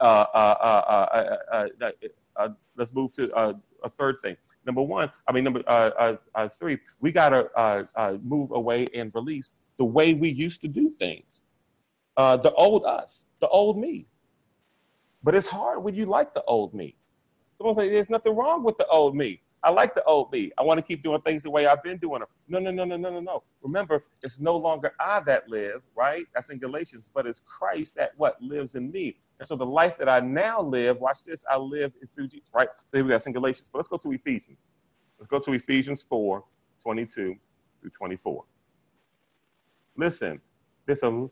Uh, 0.00 0.26
uh, 0.34 1.66
uh, 2.36 2.48
let's 2.76 2.92
move 2.92 3.12
to 3.14 3.34
a 3.36 3.90
third 3.98 4.20
thing. 4.22 4.36
Number 4.66 4.82
one, 4.82 5.10
I 5.26 5.32
mean, 5.32 5.44
number 5.44 5.62
three, 6.58 6.78
we 7.00 7.12
got 7.12 7.30
to 7.30 8.18
move 8.22 8.50
away 8.52 8.88
and 8.94 9.12
release 9.14 9.52
the 9.76 9.84
way 9.84 10.14
we 10.14 10.28
used 10.28 10.60
to 10.62 10.68
do 10.68 10.90
things. 10.90 11.42
the 12.16 12.52
old 12.54 12.84
us, 12.84 13.24
the 13.40 13.48
old 13.48 13.78
me. 13.78 14.06
But 15.22 15.34
it's 15.34 15.48
hard 15.48 15.82
when 15.82 15.94
you 15.94 16.06
like 16.06 16.32
the 16.32 16.44
old 16.44 16.74
me. 16.74 16.96
Someone 17.56 17.74
say, 17.74 17.88
there's 17.90 18.08
nothing 18.08 18.36
wrong 18.36 18.62
with 18.62 18.78
the 18.78 18.86
old 18.86 19.16
me. 19.16 19.42
I 19.62 19.70
like 19.70 19.94
the 19.94 20.04
old 20.04 20.30
me. 20.32 20.52
I 20.56 20.62
want 20.62 20.78
to 20.78 20.82
keep 20.82 21.02
doing 21.02 21.20
things 21.22 21.42
the 21.42 21.50
way 21.50 21.66
I've 21.66 21.82
been 21.82 21.98
doing 21.98 22.20
them. 22.20 22.28
No, 22.46 22.60
no, 22.60 22.70
no, 22.70 22.84
no, 22.84 22.96
no, 22.96 23.10
no, 23.10 23.20
no. 23.20 23.42
Remember, 23.62 24.04
it's 24.22 24.38
no 24.38 24.56
longer 24.56 24.92
I 25.00 25.20
that 25.20 25.48
live, 25.48 25.82
right? 25.96 26.26
That's 26.32 26.50
in 26.50 26.58
Galatians, 26.58 27.10
but 27.12 27.26
it's 27.26 27.40
Christ 27.40 27.96
that 27.96 28.12
what 28.16 28.40
lives 28.40 28.76
in 28.76 28.90
me. 28.92 29.16
And 29.40 29.46
so 29.46 29.56
the 29.56 29.66
life 29.66 29.98
that 29.98 30.08
I 30.08 30.20
now 30.20 30.60
live, 30.60 31.00
watch 31.00 31.24
this, 31.24 31.44
I 31.50 31.56
live 31.56 31.92
through 32.14 32.28
Jesus, 32.28 32.50
right? 32.54 32.68
So 32.76 32.98
here 32.98 33.04
we 33.04 33.10
got 33.10 33.26
in 33.26 33.32
Galatians. 33.32 33.68
But 33.72 33.78
let's 33.78 33.88
go 33.88 33.96
to 33.96 34.12
Ephesians. 34.12 34.58
Let's 35.18 35.28
go 35.30 35.40
to 35.40 35.52
Ephesians 35.52 36.04
4, 36.04 36.44
22 36.82 37.36
through 37.80 37.90
24. 37.90 38.44
Listen, 39.96 40.40
this, 40.86 41.02
um, 41.02 41.30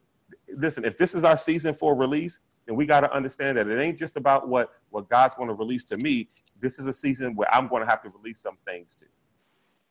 listen, 0.56 0.84
if 0.84 0.98
this 0.98 1.14
is 1.14 1.22
our 1.22 1.36
season 1.36 1.72
for 1.72 1.96
release, 1.96 2.40
then 2.66 2.76
we 2.76 2.86
got 2.86 3.00
to 3.00 3.12
understand 3.14 3.58
that 3.58 3.68
it 3.68 3.80
ain't 3.80 3.98
just 3.98 4.16
about 4.16 4.48
what, 4.48 4.70
what 4.90 5.08
God's 5.08 5.34
going 5.34 5.48
to 5.48 5.54
release 5.54 5.84
to 5.84 5.96
me 5.96 6.28
this 6.60 6.78
is 6.78 6.86
a 6.86 6.92
season 6.92 7.34
where 7.34 7.52
I'm 7.54 7.68
going 7.68 7.82
to 7.82 7.88
have 7.88 8.02
to 8.02 8.10
release 8.10 8.40
some 8.40 8.56
things 8.64 8.94
to. 8.96 9.06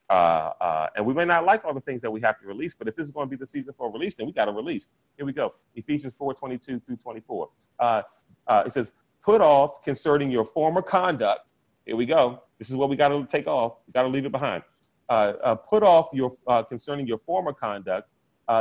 Uh, 0.09 0.53
uh, 0.61 0.87
and 0.95 1.05
we 1.05 1.13
may 1.13 1.25
not 1.25 1.45
like 1.45 1.65
all 1.65 1.73
the 1.73 1.81
things 1.81 2.01
that 2.01 2.11
we 2.11 2.21
have 2.21 2.39
to 2.39 2.45
release, 2.45 2.75
but 2.75 2.87
if 2.87 2.95
this 2.95 3.05
is 3.05 3.11
going 3.11 3.27
to 3.27 3.29
be 3.29 3.37
the 3.37 3.47
season 3.47 3.73
for 3.75 3.91
release, 3.91 4.13
then 4.13 4.27
we 4.27 4.33
got 4.33 4.45
to 4.45 4.51
release. 4.51 4.89
Here 5.17 5.25
we 5.25 5.33
go. 5.33 5.55
Ephesians 5.75 6.13
4 6.17 6.33
22 6.33 6.79
through 6.79 6.95
24. 6.97 7.49
Uh, 7.79 8.01
uh, 8.47 8.63
it 8.65 8.71
says, 8.71 8.91
Put 9.23 9.41
off 9.41 9.83
concerning 9.83 10.29
your 10.29 10.45
former 10.45 10.83
conduct. 10.83 11.47
Here 11.85 11.95
we 11.95 12.05
go. 12.05 12.43
This 12.59 12.69
is 12.69 12.75
what 12.75 12.89
we 12.89 12.95
got 12.95 13.09
to 13.09 13.25
take 13.25 13.47
off. 13.47 13.77
We 13.87 13.93
got 13.93 14.03
to 14.03 14.07
leave 14.07 14.25
it 14.25 14.31
behind. 14.31 14.61
Uh, 15.09 15.33
uh, 15.43 15.55
put 15.55 15.81
off 15.81 16.09
your 16.13 16.31
concerning 16.69 17.07
your 17.07 17.17
former 17.19 17.53
conduct, 17.53 18.09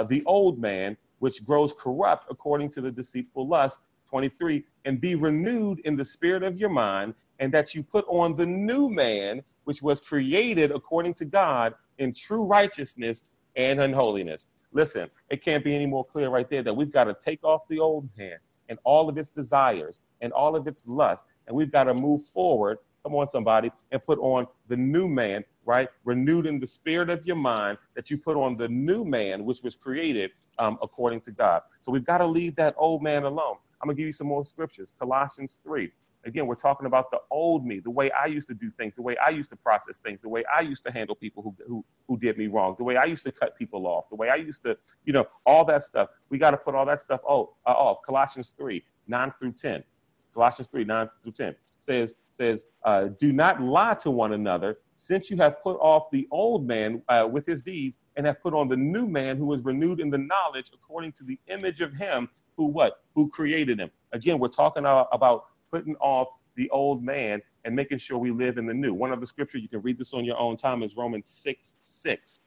the 0.08 0.22
old 0.24 0.58
man, 0.58 0.96
which 1.18 1.44
grows 1.44 1.74
corrupt 1.74 2.26
according 2.30 2.70
to 2.70 2.80
the 2.80 2.90
deceitful 2.90 3.46
lust. 3.46 3.80
23. 4.14 4.62
And 4.84 5.00
be 5.00 5.16
renewed 5.16 5.80
in 5.80 5.96
the 5.96 6.04
spirit 6.04 6.44
of 6.44 6.56
your 6.56 6.68
mind 6.68 7.14
and 7.40 7.52
that 7.52 7.74
you 7.74 7.82
put 7.82 8.04
on 8.06 8.36
the 8.36 8.46
new 8.46 8.88
man, 8.88 9.42
which 9.64 9.82
was 9.82 10.00
created 10.00 10.70
according 10.70 11.14
to 11.14 11.24
God 11.24 11.74
in 11.98 12.14
true 12.14 12.46
righteousness 12.46 13.24
and 13.56 13.80
unholiness. 13.80 14.46
Listen, 14.70 15.10
it 15.30 15.44
can't 15.44 15.64
be 15.64 15.74
any 15.74 15.86
more 15.86 16.04
clear 16.04 16.28
right 16.28 16.48
there 16.48 16.62
that 16.62 16.72
we've 16.72 16.92
got 16.92 17.04
to 17.04 17.16
take 17.24 17.42
off 17.42 17.62
the 17.68 17.80
old 17.80 18.08
man 18.16 18.36
and 18.68 18.78
all 18.84 19.08
of 19.08 19.18
its 19.18 19.30
desires 19.30 19.98
and 20.20 20.32
all 20.32 20.54
of 20.54 20.68
its 20.68 20.86
lust, 20.86 21.24
and 21.48 21.56
we've 21.56 21.72
got 21.72 21.84
to 21.84 21.94
move 21.94 22.22
forward. 22.22 22.78
Come 23.02 23.16
on, 23.16 23.28
somebody, 23.28 23.72
and 23.90 24.04
put 24.04 24.20
on 24.20 24.46
the 24.68 24.76
new 24.76 25.08
man, 25.08 25.44
right? 25.64 25.88
Renewed 26.04 26.46
in 26.46 26.60
the 26.60 26.68
spirit 26.68 27.10
of 27.10 27.26
your 27.26 27.36
mind, 27.36 27.78
that 27.96 28.10
you 28.10 28.16
put 28.16 28.36
on 28.36 28.56
the 28.56 28.68
new 28.68 29.04
man, 29.04 29.44
which 29.44 29.60
was 29.62 29.74
created 29.74 30.30
um, 30.60 30.78
according 30.82 31.20
to 31.22 31.32
God. 31.32 31.62
So 31.80 31.90
we've 31.90 32.06
got 32.06 32.18
to 32.18 32.26
leave 32.26 32.54
that 32.56 32.74
old 32.78 33.02
man 33.02 33.24
alone. 33.24 33.56
I'm 33.84 33.88
gonna 33.88 33.96
give 33.96 34.06
you 34.06 34.12
some 34.12 34.28
more 34.28 34.46
scriptures. 34.46 34.94
Colossians 34.98 35.58
3. 35.62 35.92
Again, 36.24 36.46
we're 36.46 36.54
talking 36.54 36.86
about 36.86 37.10
the 37.10 37.18
old 37.30 37.66
me, 37.66 37.80
the 37.80 37.90
way 37.90 38.10
I 38.12 38.24
used 38.24 38.48
to 38.48 38.54
do 38.54 38.70
things, 38.70 38.94
the 38.94 39.02
way 39.02 39.14
I 39.18 39.28
used 39.28 39.50
to 39.50 39.56
process 39.56 39.98
things, 39.98 40.22
the 40.22 40.28
way 40.30 40.42
I 40.46 40.62
used 40.62 40.82
to 40.84 40.90
handle 40.90 41.14
people 41.14 41.42
who, 41.42 41.54
who, 41.68 41.84
who 42.08 42.16
did 42.16 42.38
me 42.38 42.46
wrong, 42.46 42.76
the 42.78 42.84
way 42.84 42.96
I 42.96 43.04
used 43.04 43.24
to 43.24 43.32
cut 43.32 43.58
people 43.58 43.86
off, 43.86 44.08
the 44.08 44.16
way 44.16 44.30
I 44.30 44.36
used 44.36 44.62
to, 44.62 44.78
you 45.04 45.12
know, 45.12 45.26
all 45.44 45.66
that 45.66 45.82
stuff. 45.82 46.08
We 46.30 46.38
got 46.38 46.52
to 46.52 46.56
put 46.56 46.74
all 46.74 46.86
that 46.86 47.02
stuff 47.02 47.20
oh, 47.28 47.52
uh, 47.66 47.72
off. 47.72 47.98
Colossians 48.06 48.54
3, 48.56 48.82
9 49.06 49.32
through 49.38 49.52
10. 49.52 49.84
Colossians 50.32 50.68
3, 50.68 50.84
9 50.84 51.10
through 51.22 51.32
10 51.32 51.54
says, 51.84 52.14
says 52.30 52.64
uh, 52.84 53.08
do 53.20 53.32
not 53.32 53.60
lie 53.60 53.94
to 53.94 54.10
one 54.10 54.32
another, 54.32 54.78
since 54.94 55.30
you 55.30 55.36
have 55.36 55.62
put 55.62 55.76
off 55.80 56.10
the 56.10 56.26
old 56.30 56.66
man 56.66 57.02
uh, 57.08 57.28
with 57.30 57.44
his 57.44 57.62
deeds 57.62 57.98
and 58.16 58.24
have 58.24 58.40
put 58.40 58.54
on 58.54 58.66
the 58.66 58.76
new 58.76 59.06
man 59.06 59.36
who 59.36 59.52
is 59.52 59.62
renewed 59.62 60.00
in 60.00 60.08
the 60.08 60.18
knowledge 60.18 60.70
according 60.72 61.12
to 61.12 61.24
the 61.24 61.38
image 61.48 61.80
of 61.80 61.92
him 61.92 62.28
who 62.56 62.66
what? 62.66 63.02
Who 63.14 63.28
created 63.28 63.80
him. 63.80 63.90
Again, 64.12 64.38
we're 64.38 64.48
talking 64.48 64.84
about 64.84 65.46
putting 65.70 65.96
off 65.96 66.28
the 66.56 66.70
old 66.70 67.02
man 67.02 67.42
and 67.64 67.74
making 67.74 67.98
sure 67.98 68.18
we 68.18 68.30
live 68.30 68.58
in 68.58 68.66
the 68.66 68.74
new. 68.74 68.94
One 68.94 69.12
of 69.12 69.20
the 69.20 69.26
scripture, 69.26 69.58
you 69.58 69.68
can 69.68 69.82
read 69.82 69.98
this 69.98 70.14
on 70.14 70.24
your 70.24 70.38
own 70.38 70.56
time, 70.56 70.82
is 70.82 70.96
Romans 70.96 71.28
6 71.28 71.76
6. 71.80 72.40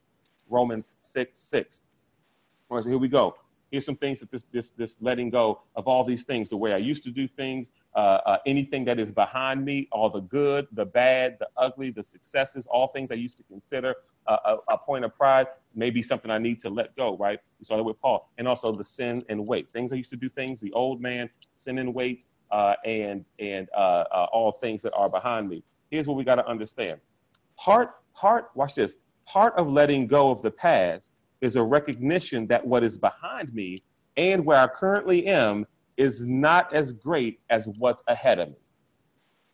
Romans 0.50 0.98
6 1.02 1.38
6. 1.38 1.82
All 2.70 2.78
right, 2.78 2.84
so 2.84 2.90
here 2.90 3.00
we 3.00 3.08
go. 3.08 3.36
Here's 3.72 3.86
some 3.86 3.98
things 3.98 4.20
that 4.22 4.32
this, 4.32 4.46
this, 4.52 4.72
this 4.72 4.98
letting 5.02 5.30
go 5.30 5.62
of 5.76 5.88
all 5.88 6.04
these 6.04 6.24
things, 6.24 6.48
the 6.48 6.58
way 6.58 6.74
I 6.74 6.78
used 6.78 7.04
to 7.04 7.12
do 7.12 7.28
things, 7.28 7.70
uh, 7.98 8.22
uh, 8.28 8.38
anything 8.46 8.86
that 8.86 9.00
is 9.00 9.12
behind 9.12 9.66
me, 9.66 9.88
all 9.92 10.08
the 10.08 10.22
good, 10.22 10.68
the 10.74 10.86
bad, 10.86 11.36
the 11.40 11.48
ugly, 11.58 11.90
the 11.90 12.04
successes, 12.04 12.68
all 12.68 12.86
things 12.88 13.10
I 13.10 13.16
used 13.16 13.38
to 13.38 13.44
consider 13.44 13.96
uh, 14.28 14.38
a, 14.46 14.74
a, 14.74 14.78
point 14.78 15.04
of 15.04 15.16
pride, 15.16 15.48
maybe 15.74 16.04
something 16.04 16.30
I 16.30 16.38
need 16.38 16.60
to 16.60 16.70
let 16.70 16.96
go, 16.96 17.18
right? 17.18 17.40
We 17.60 17.66
saw 17.66 17.76
that 17.76 17.84
with 17.84 18.00
Paul. 18.00 18.30
And 18.38 18.48
also 18.48 18.72
the 18.72 18.84
sin 18.84 19.26
and 19.30 19.48
weight. 19.48 19.68
Things 19.74 19.92
I 19.92 19.96
used 19.96 20.12
to 20.12 20.16
do 20.16 20.30
things, 20.30 20.62
the 20.62 20.72
old 20.74 21.02
man, 21.02 21.28
sin 21.56 21.80
and 21.80 21.92
weight, 21.92 22.26
uh, 22.52 22.76
and 22.86 23.26
and 23.40 23.68
uh, 23.76 24.04
uh, 24.12 24.28
all 24.32 24.52
things 24.52 24.84
that 24.84 24.94
are 24.94 25.10
behind 25.10 25.50
me. 25.50 25.64
Here's 25.90 26.08
what 26.08 26.18
we 26.18 26.24
got 26.24 26.36
to 26.36 26.48
understand. 26.48 27.00
Part 27.58 27.96
part 28.14 28.52
watch 28.54 28.76
this. 28.76 28.94
Part 29.26 29.56
of 29.56 29.68
letting 29.68 30.06
go 30.06 30.30
of 30.30 30.44
the 30.44 30.52
past 30.52 31.14
is 31.42 31.56
a 31.56 31.64
recognition 31.64 32.46
that 32.48 32.66
what 32.66 32.84
is 32.84 32.98
behind 32.98 33.52
me 33.56 33.82
and 34.18 34.46
where 34.46 34.60
I 34.60 34.68
currently 34.68 35.26
am 35.26 35.66
is 35.98 36.24
not 36.24 36.74
as 36.74 36.94
great 36.94 37.40
as 37.50 37.68
what's 37.78 38.04
ahead 38.08 38.40
of 38.40 38.50
me. 38.50 38.56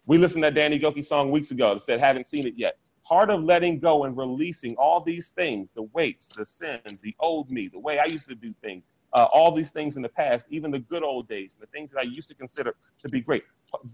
We 0.05 0.17
listened 0.17 0.43
to 0.43 0.47
that 0.47 0.55
Danny 0.55 0.77
Gokey 0.77 1.05
song 1.05 1.31
weeks 1.31 1.51
ago 1.51 1.73
that 1.73 1.79
said, 1.81 1.99
haven't 1.99 2.27
seen 2.27 2.45
it 2.45 2.55
yet. 2.57 2.77
Part 3.05 3.29
of 3.29 3.43
letting 3.43 3.79
go 3.79 4.03
and 4.03 4.15
releasing 4.15 4.75
all 4.75 5.01
these 5.01 5.29
things, 5.29 5.69
the 5.75 5.83
weights, 5.93 6.27
the 6.27 6.45
sin, 6.45 6.79
the 7.01 7.15
old 7.19 7.49
me, 7.49 7.67
the 7.69 7.79
way 7.79 7.99
I 7.99 8.05
used 8.05 8.27
to 8.27 8.35
do 8.35 8.53
things, 8.61 8.83
uh, 9.13 9.27
all 9.31 9.51
these 9.51 9.71
things 9.71 9.95
in 9.95 10.01
the 10.01 10.09
past, 10.09 10.45
even 10.49 10.71
the 10.71 10.79
good 10.79 11.03
old 11.03 11.27
days, 11.27 11.57
the 11.59 11.67
things 11.67 11.91
that 11.91 11.99
I 11.99 12.03
used 12.03 12.27
to 12.29 12.35
consider 12.35 12.75
to 12.99 13.09
be 13.09 13.21
great. 13.21 13.43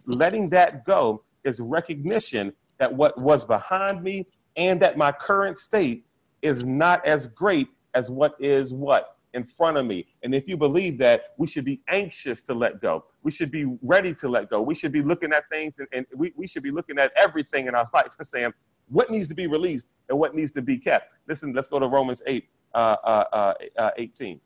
Letting 0.06 0.50
that 0.50 0.86
go 0.86 1.24
is 1.44 1.60
recognition 1.60 2.53
that 2.77 2.91
what 2.94 3.18
was 3.20 3.46
behind 3.46 4.01
me 4.03 4.25
and 4.56 4.82
that 4.82 4.98
my 4.98 5.12
current 5.12 5.58
state 5.58 6.06
is 6.41 6.63
not 6.63 7.06
as 7.06 7.27
great 7.27 7.68
as 7.94 8.10
what 8.10 8.36
is 8.39 8.74
what 8.74 9.18
in 9.33 9.43
front 9.43 9.77
of 9.77 9.86
me. 9.86 10.07
And 10.24 10.33
if 10.33 10.48
you 10.48 10.57
believe 10.57 10.98
that, 11.00 11.33
we 11.38 11.48
should 11.48 11.65
be 11.65 11.81
anxious 11.89 12.41
to 12.43 12.53
let 12.53 12.81
go. 12.81 13.05
We 13.24 13.31
should 13.31 13.51
be 13.51 13.77
ready 13.81 14.13
to 14.15 14.29
let 14.29 14.50
go. 14.50 14.62
We 14.62 14.75
should 14.75 14.91
be 14.91 15.01
looking 15.01 15.33
at 15.33 15.43
things 15.50 15.79
and, 15.79 15.88
and 15.91 16.05
we, 16.15 16.33
we 16.36 16.48
should 16.48 16.63
be 16.63 16.71
looking 16.71 16.98
at 16.98 17.12
everything 17.15 17.67
in 17.67 17.75
our 17.75 17.88
life 17.93 18.15
and 18.17 18.27
saying, 18.27 18.54
what 18.88 19.12
needs 19.12 19.27
to 19.27 19.36
be 19.36 19.47
released 19.47 19.88
and 20.10 20.17
what 20.17 20.36
needs 20.36 20.51
to 20.51 20.62
be 20.62 20.77
kept. 20.77 21.13
Listen, 21.27 21.54
let's 21.54 21.67
go 21.67 21.80
to 21.80 21.88
Romans 21.88 22.21
8, 22.25 22.47
uh, 22.73 22.77
uh, 22.77 23.54
uh, 23.77 23.91
18. 23.97 24.39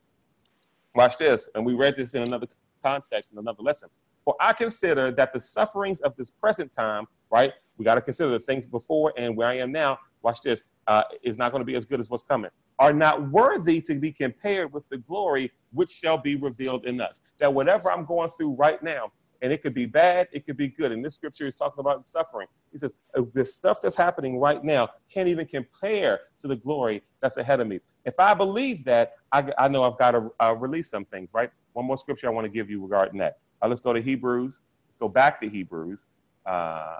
Watch 0.94 1.18
this. 1.18 1.48
And 1.54 1.64
we 1.64 1.74
read 1.74 1.96
this 1.96 2.14
in 2.14 2.22
another 2.22 2.46
context, 2.82 3.32
in 3.32 3.38
another 3.38 3.62
lesson. 3.62 3.88
For 4.24 4.34
I 4.40 4.52
consider 4.52 5.10
that 5.12 5.32
the 5.32 5.40
sufferings 5.40 6.00
of 6.00 6.16
this 6.16 6.30
present 6.30 6.72
time, 6.72 7.06
right? 7.30 7.52
We 7.76 7.84
got 7.84 7.96
to 7.96 8.00
consider 8.00 8.30
the 8.30 8.38
things 8.38 8.66
before 8.66 9.12
and 9.16 9.36
where 9.36 9.48
I 9.48 9.58
am 9.58 9.72
now. 9.72 9.98
Watch 10.22 10.40
this. 10.42 10.62
Uh, 10.86 11.02
is 11.22 11.38
not 11.38 11.50
going 11.50 11.60
to 11.60 11.66
be 11.66 11.76
as 11.76 11.84
good 11.86 11.98
as 12.00 12.10
what's 12.10 12.22
coming. 12.22 12.50
Are 12.78 12.92
not 12.92 13.30
worthy 13.30 13.80
to 13.82 13.94
be 13.94 14.12
compared 14.12 14.72
with 14.72 14.88
the 14.88 14.98
glory 14.98 15.52
which 15.72 15.90
shall 15.90 16.18
be 16.18 16.36
revealed 16.36 16.86
in 16.86 17.00
us. 17.00 17.20
That 17.38 17.52
whatever 17.52 17.90
I'm 17.92 18.04
going 18.04 18.30
through 18.30 18.52
right 18.54 18.82
now, 18.82 19.12
and 19.42 19.52
it 19.52 19.62
could 19.62 19.74
be 19.74 19.86
bad, 19.86 20.28
it 20.32 20.46
could 20.46 20.56
be 20.56 20.68
good. 20.68 20.90
And 20.90 21.04
this 21.04 21.14
scripture 21.14 21.46
is 21.46 21.54
talking 21.54 21.80
about 21.80 22.08
suffering. 22.08 22.46
He 22.72 22.78
says, 22.78 22.92
uh, 23.16 23.22
the 23.32 23.44
stuff 23.44 23.80
that's 23.80 23.96
happening 23.96 24.38
right 24.38 24.64
now 24.64 24.88
can't 25.12 25.28
even 25.28 25.46
compare 25.46 26.20
to 26.38 26.48
the 26.48 26.56
glory 26.56 27.02
that's 27.20 27.36
ahead 27.36 27.60
of 27.60 27.68
me. 27.68 27.80
If 28.04 28.18
I 28.18 28.34
believe 28.34 28.84
that, 28.86 29.12
I, 29.32 29.50
I 29.58 29.68
know 29.68 29.82
I've 29.84 29.98
got 29.98 30.12
to 30.12 30.30
uh, 30.40 30.54
release 30.54 30.88
some 30.90 31.04
things, 31.04 31.30
right? 31.34 31.50
One 31.74 31.84
more 31.84 31.98
scripture 31.98 32.26
I 32.26 32.30
want 32.30 32.46
to 32.46 32.48
give 32.48 32.70
you 32.70 32.82
regarding 32.82 33.18
that. 33.18 33.38
Uh, 33.62 33.68
let's 33.68 33.80
go 33.80 33.92
to 33.92 34.00
Hebrews. 34.00 34.60
Let's 34.88 34.96
go 34.96 35.08
back 35.08 35.40
to 35.42 35.48
Hebrews. 35.48 36.06
Uh, 36.46 36.96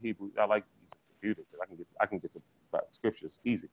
Hebrews. 0.00 0.34
I 0.38 0.44
like 0.44 0.64
computer 1.08 1.42
I 1.62 1.66
can 1.66 1.76
get 1.76 1.86
I 2.00 2.06
can 2.06 2.18
get 2.18 2.32
to 2.32 2.42
scriptures 2.90 3.38
easy. 3.44 3.68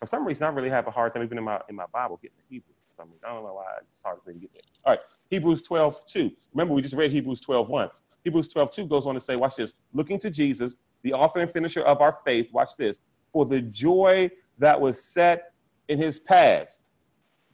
For 0.00 0.06
some 0.06 0.26
reason, 0.26 0.46
I 0.46 0.50
really 0.50 0.70
have 0.70 0.86
a 0.86 0.90
hard 0.90 1.14
time 1.14 1.22
even 1.22 1.38
in 1.38 1.44
my 1.44 1.60
in 1.68 1.76
my 1.76 1.86
Bible 1.92 2.18
getting. 2.20 2.36
For 2.48 3.02
some 3.02 3.10
reason, 3.10 3.24
I 3.26 3.32
don't 3.34 3.44
know 3.44 3.54
why 3.54 3.64
it's 3.80 4.02
hard 4.02 4.18
for 4.22 4.28
me 4.28 4.34
to 4.34 4.40
get 4.40 4.52
there. 4.52 4.62
All 4.84 4.92
right, 4.92 5.00
Hebrews 5.30 5.62
12, 5.62 6.06
2. 6.06 6.30
Remember, 6.52 6.74
we 6.74 6.82
just 6.82 6.94
read 6.94 7.10
Hebrews 7.10 7.40
12, 7.40 7.68
1. 7.68 7.88
Hebrews 8.24 8.48
12, 8.48 8.70
2 8.70 8.86
goes 8.86 9.06
on 9.06 9.14
to 9.14 9.20
say, 9.20 9.36
watch 9.36 9.56
this, 9.56 9.72
looking 9.92 10.18
to 10.18 10.30
Jesus, 10.30 10.78
the 11.02 11.12
author 11.12 11.40
and 11.40 11.50
finisher 11.50 11.82
of 11.82 12.00
our 12.00 12.18
faith, 12.24 12.48
watch 12.52 12.70
this, 12.78 13.00
for 13.28 13.44
the 13.44 13.60
joy 13.60 14.30
that 14.58 14.80
was 14.80 15.02
set 15.02 15.52
in 15.88 15.98
his 15.98 16.18
past. 16.18 16.82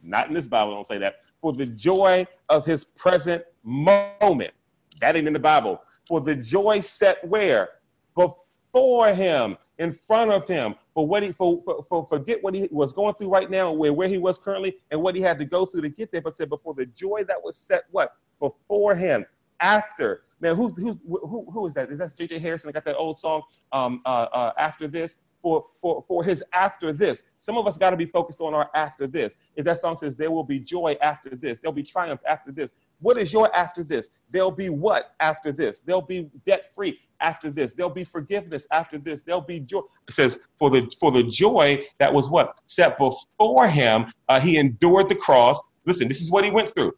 Not 0.01 0.29
in 0.29 0.33
this 0.33 0.47
Bible, 0.47 0.73
don't 0.73 0.87
say 0.87 0.97
that. 0.99 1.15
For 1.41 1.51
the 1.51 1.65
joy 1.65 2.25
of 2.49 2.65
his 2.65 2.85
present 2.85 3.43
moment. 3.63 4.53
That 4.99 5.15
ain't 5.15 5.27
in 5.27 5.33
the 5.33 5.39
Bible. 5.39 5.81
For 6.07 6.21
the 6.21 6.35
joy 6.35 6.79
set 6.79 7.27
where? 7.27 7.69
Before 8.15 9.13
him, 9.13 9.57
in 9.81 9.91
front 9.91 10.31
of 10.31 10.47
him, 10.47 10.75
for 10.93 11.07
what 11.07 11.23
he 11.23 11.31
for, 11.31 11.61
for, 11.65 11.83
for 11.89 12.05
forget 12.05 12.41
what 12.43 12.53
he 12.53 12.69
was 12.71 12.93
going 12.93 13.15
through 13.15 13.29
right 13.29 13.49
now, 13.49 13.71
where, 13.71 13.91
where 13.91 14.07
he 14.07 14.19
was 14.19 14.37
currently, 14.37 14.77
and 14.91 15.01
what 15.01 15.15
he 15.15 15.21
had 15.21 15.39
to 15.39 15.45
go 15.45 15.65
through 15.65 15.81
to 15.81 15.89
get 15.89 16.11
there, 16.11 16.21
but 16.21 16.37
said 16.37 16.49
before 16.49 16.75
the 16.75 16.85
joy 16.85 17.23
that 17.27 17.37
was 17.43 17.57
set 17.57 17.85
what? 17.89 18.15
Before 18.39 18.95
him. 18.95 19.25
After. 19.59 20.23
Now 20.39 20.55
who 20.55 20.69
who's 20.69 20.97
who 21.05 21.47
who 21.51 21.67
is 21.67 21.73
that? 21.75 21.91
Is 21.91 21.99
that 21.99 22.15
JJ 22.15 22.41
Hairston? 22.41 22.69
I 22.69 22.71
got 22.71 22.85
that 22.85 22.95
old 22.95 23.19
song 23.19 23.43
um 23.71 24.01
uh, 24.05 24.27
uh 24.33 24.51
after 24.57 24.87
this 24.87 25.17
for, 25.41 25.65
for, 25.81 26.03
for 26.07 26.23
his 26.23 26.43
after 26.53 26.91
this. 26.91 27.23
Some 27.37 27.57
of 27.57 27.67
us 27.67 27.77
got 27.77 27.91
to 27.91 27.97
be 27.97 28.05
focused 28.05 28.41
on 28.41 28.53
our 28.53 28.69
after 28.75 29.07
this. 29.07 29.37
If 29.55 29.65
that 29.65 29.79
song 29.79 29.97
says, 29.97 30.15
There 30.15 30.31
will 30.31 30.43
be 30.43 30.59
joy 30.59 30.97
after 31.01 31.35
this, 31.35 31.59
there'll 31.59 31.73
be 31.73 31.83
triumph 31.83 32.21
after 32.27 32.51
this. 32.51 32.73
What 33.01 33.17
is 33.17 33.33
your 33.33 33.53
after 33.55 33.83
this? 33.83 34.09
There'll 34.29 34.51
be 34.51 34.69
what 34.69 35.15
after 35.19 35.51
this? 35.51 35.79
There'll 35.79 36.01
be 36.01 36.29
debt 36.45 36.73
free 36.73 36.99
after 37.19 37.49
this. 37.49 37.73
There'll 37.73 37.91
be 37.91 38.03
forgiveness 38.03 38.67
after 38.71 38.97
this. 38.97 39.23
There'll 39.23 39.41
be 39.41 39.59
joy. 39.59 39.81
It 40.07 40.13
says, 40.13 40.39
For 40.57 40.69
the, 40.69 40.91
for 40.99 41.11
the 41.11 41.23
joy 41.23 41.83
that 41.99 42.13
was 42.13 42.29
what? 42.29 42.61
Set 42.65 42.97
before 42.97 43.67
him, 43.67 44.05
uh, 44.29 44.39
he 44.39 44.57
endured 44.57 45.09
the 45.09 45.15
cross. 45.15 45.59
Listen, 45.85 46.07
this 46.07 46.21
is 46.21 46.31
what 46.31 46.45
he 46.45 46.51
went 46.51 46.73
through. 46.73 46.93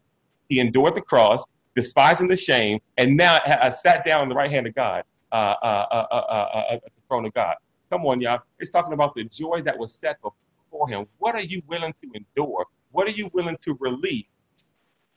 He 0.49 0.59
endured 0.59 0.95
the 0.95 1.01
cross, 1.01 1.45
despising 1.75 2.27
the 2.27 2.35
shame, 2.35 2.79
and 2.97 3.15
now 3.15 3.37
uh, 3.37 3.71
sat 3.71 4.05
down 4.05 4.21
on 4.21 4.29
the 4.29 4.35
right 4.35 4.51
hand 4.51 4.67
of 4.67 4.75
God, 4.75 5.03
uh, 5.31 5.35
uh, 5.35 5.85
uh, 5.91 6.07
uh, 6.11 6.15
uh 6.15 6.63
at 6.71 6.83
the 6.83 6.89
throne 7.07 7.25
of 7.25 7.33
God. 7.33 7.55
Come 7.89 8.05
on, 8.05 8.19
y'all. 8.19 8.41
It's 8.59 8.71
talking 8.71 8.93
about 8.93 9.15
the 9.15 9.23
joy 9.23 9.61
that 9.61 9.77
was 9.77 9.93
set 9.93 10.17
before 10.21 10.89
him. 10.89 11.05
What 11.19 11.35
are 11.35 11.41
you 11.41 11.61
willing 11.67 11.93
to 11.93 12.07
endure? 12.13 12.65
What 12.91 13.07
are 13.07 13.11
you 13.11 13.29
willing 13.33 13.57
to 13.63 13.77
release? 13.79 14.25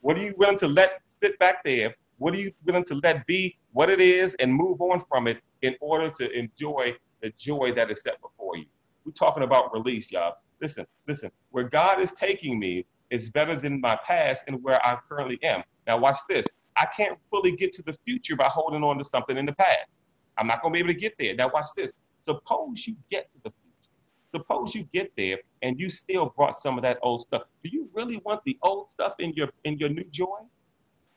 What 0.07 0.16
are 0.19 0.23
you 0.23 0.35
willing 0.37 0.59
to 0.59 0.69
let 0.69 1.01
sit 1.05 1.37
back 1.40 1.64
there? 1.64 1.92
What 2.19 2.33
are 2.33 2.37
you 2.37 2.53
willing 2.64 2.85
to 2.85 2.95
let 3.03 3.27
be 3.27 3.59
what 3.73 3.90
it 3.90 4.01
is 4.01 4.37
and 4.38 4.55
move 4.55 4.81
on 4.81 5.03
from 5.09 5.27
it 5.27 5.38
in 5.62 5.75
order 5.81 6.11
to 6.11 6.31
enjoy 6.31 6.95
the 7.23 7.33
joy 7.37 7.73
that 7.75 7.90
is 7.90 8.03
set 8.03 8.23
before 8.23 8.57
you? 8.57 8.66
We're 9.05 9.11
talking 9.11 9.42
about 9.42 9.73
release, 9.75 10.12
y'all. 10.12 10.35
Listen, 10.62 10.87
listen. 11.09 11.33
Where 11.51 11.64
God 11.64 12.01
is 12.01 12.12
taking 12.12 12.61
me 12.61 12.87
is 13.11 13.31
better 13.31 13.57
than 13.57 13.81
my 13.81 13.99
past 14.07 14.45
and 14.47 14.62
where 14.62 14.81
I 14.87 14.97
currently 15.09 15.40
am. 15.42 15.64
Now, 15.88 15.99
watch 15.99 16.19
this. 16.29 16.47
I 16.77 16.87
can't 16.97 17.19
fully 17.29 17.57
get 17.57 17.73
to 17.73 17.83
the 17.83 17.95
future 18.05 18.37
by 18.37 18.47
holding 18.47 18.85
on 18.85 18.99
to 18.99 19.05
something 19.05 19.37
in 19.37 19.45
the 19.45 19.55
past. 19.55 19.88
I'm 20.38 20.47
not 20.47 20.62
going 20.62 20.73
to 20.73 20.77
be 20.77 20.79
able 20.85 20.95
to 20.95 21.01
get 21.01 21.14
there. 21.19 21.35
Now, 21.35 21.51
watch 21.53 21.66
this. 21.77 21.92
Suppose 22.21 22.87
you 22.87 22.95
get 23.11 23.29
to 23.33 23.40
the. 23.42 23.53
Suppose 24.35 24.75
you 24.75 24.89
get 24.93 25.12
there 25.17 25.39
and 25.62 25.79
you 25.79 25.89
still 25.89 26.33
brought 26.37 26.59
some 26.59 26.77
of 26.79 26.83
that 26.83 26.99
old 27.03 27.23
stuff. 27.23 27.43
Do 27.62 27.71
you 27.71 27.89
really 27.95 28.19
want 28.19 28.43
the 28.45 28.59
old 28.62 28.91
stuff 28.91 29.15
in 29.19 29.33
your 29.35 29.49
in 29.65 29.79
your 29.79 29.89
new 29.89 30.05
joy? 30.11 30.41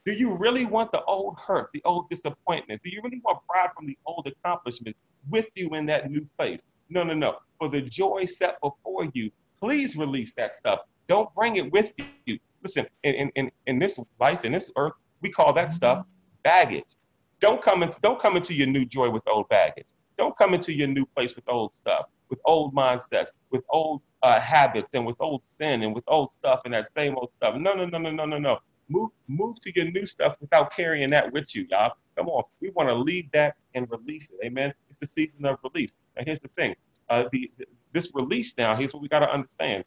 Do 0.05 0.13
you 0.13 0.33
really 0.33 0.65
want 0.65 0.91
the 0.91 1.03
old 1.03 1.37
hurt, 1.39 1.69
the 1.73 1.81
old 1.85 2.09
disappointment? 2.09 2.81
Do 2.83 2.89
you 2.89 3.01
really 3.03 3.21
want 3.23 3.39
pride 3.47 3.69
from 3.75 3.85
the 3.85 3.97
old 4.05 4.27
accomplishments 4.27 4.99
with 5.29 5.49
you 5.55 5.69
in 5.75 5.85
that 5.87 6.09
new 6.09 6.25
place? 6.37 6.61
No, 6.89 7.03
no, 7.03 7.13
no. 7.13 7.37
For 7.59 7.67
the 7.67 7.81
joy 7.81 8.25
set 8.25 8.59
before 8.61 9.07
you, 9.13 9.29
Please 9.59 9.97
release 9.97 10.33
that 10.33 10.55
stuff. 10.55 10.81
Don't 11.07 11.33
bring 11.35 11.57
it 11.57 11.71
with 11.71 11.93
you. 12.25 12.39
Listen, 12.63 12.85
in, 13.03 13.29
in, 13.35 13.51
in 13.67 13.79
this 13.79 13.99
life, 14.19 14.45
in 14.45 14.53
this 14.53 14.71
earth, 14.77 14.93
we 15.21 15.29
call 15.29 15.53
that 15.53 15.71
stuff 15.71 16.05
baggage. 16.43 16.97
Don't 17.41 17.61
come 17.61 17.83
in, 17.83 17.91
don't 18.01 18.21
come 18.21 18.37
into 18.37 18.53
your 18.53 18.67
new 18.67 18.85
joy 18.85 19.09
with 19.09 19.23
old 19.27 19.49
baggage. 19.49 19.85
Don't 20.17 20.37
come 20.37 20.53
into 20.53 20.73
your 20.73 20.87
new 20.87 21.05
place 21.05 21.35
with 21.35 21.47
old 21.47 21.73
stuff, 21.73 22.05
with 22.29 22.39
old 22.45 22.73
mindsets, 22.75 23.29
with 23.51 23.63
old 23.69 24.01
uh, 24.23 24.39
habits, 24.39 24.93
and 24.93 25.05
with 25.05 25.15
old 25.19 25.45
sin, 25.45 25.83
and 25.83 25.93
with 25.93 26.03
old 26.07 26.33
stuff, 26.33 26.61
and 26.65 26.73
that 26.73 26.91
same 26.91 27.15
old 27.15 27.31
stuff. 27.31 27.55
No, 27.55 27.73
no, 27.73 27.85
no, 27.85 27.97
no, 27.97 28.11
no, 28.11 28.25
no, 28.25 28.37
no. 28.37 28.57
Move, 28.89 29.11
move 29.27 29.59
to 29.61 29.71
your 29.75 29.89
new 29.91 30.05
stuff 30.05 30.35
without 30.41 30.75
carrying 30.75 31.09
that 31.11 31.31
with 31.31 31.55
you, 31.55 31.67
y'all. 31.69 31.93
Come 32.17 32.27
on, 32.27 32.43
we 32.59 32.69
want 32.71 32.89
to 32.89 32.95
leave 32.95 33.31
that 33.33 33.55
and 33.75 33.87
release 33.91 34.31
it. 34.31 34.45
Amen. 34.45 34.73
It's 34.89 34.99
the 34.99 35.07
season 35.07 35.45
of 35.45 35.59
release. 35.63 35.93
And 36.17 36.25
here's 36.25 36.39
the 36.39 36.49
thing: 36.49 36.75
uh, 37.09 37.23
the, 37.31 37.51
this 37.93 38.11
release 38.13 38.55
now. 38.57 38.75
Here's 38.75 38.93
what 38.93 39.01
we 39.01 39.07
got 39.07 39.19
to 39.19 39.31
understand: 39.31 39.83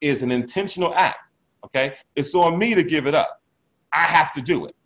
is 0.00 0.22
an 0.22 0.30
intentional 0.30 0.94
act. 0.94 1.18
Okay, 1.64 1.94
it's 2.14 2.34
on 2.34 2.58
me 2.58 2.74
to 2.74 2.82
give 2.82 3.06
it 3.06 3.14
up. 3.14 3.42
I 3.92 4.02
have 4.02 4.32
to 4.34 4.42
do 4.42 4.66
it. 4.66 4.76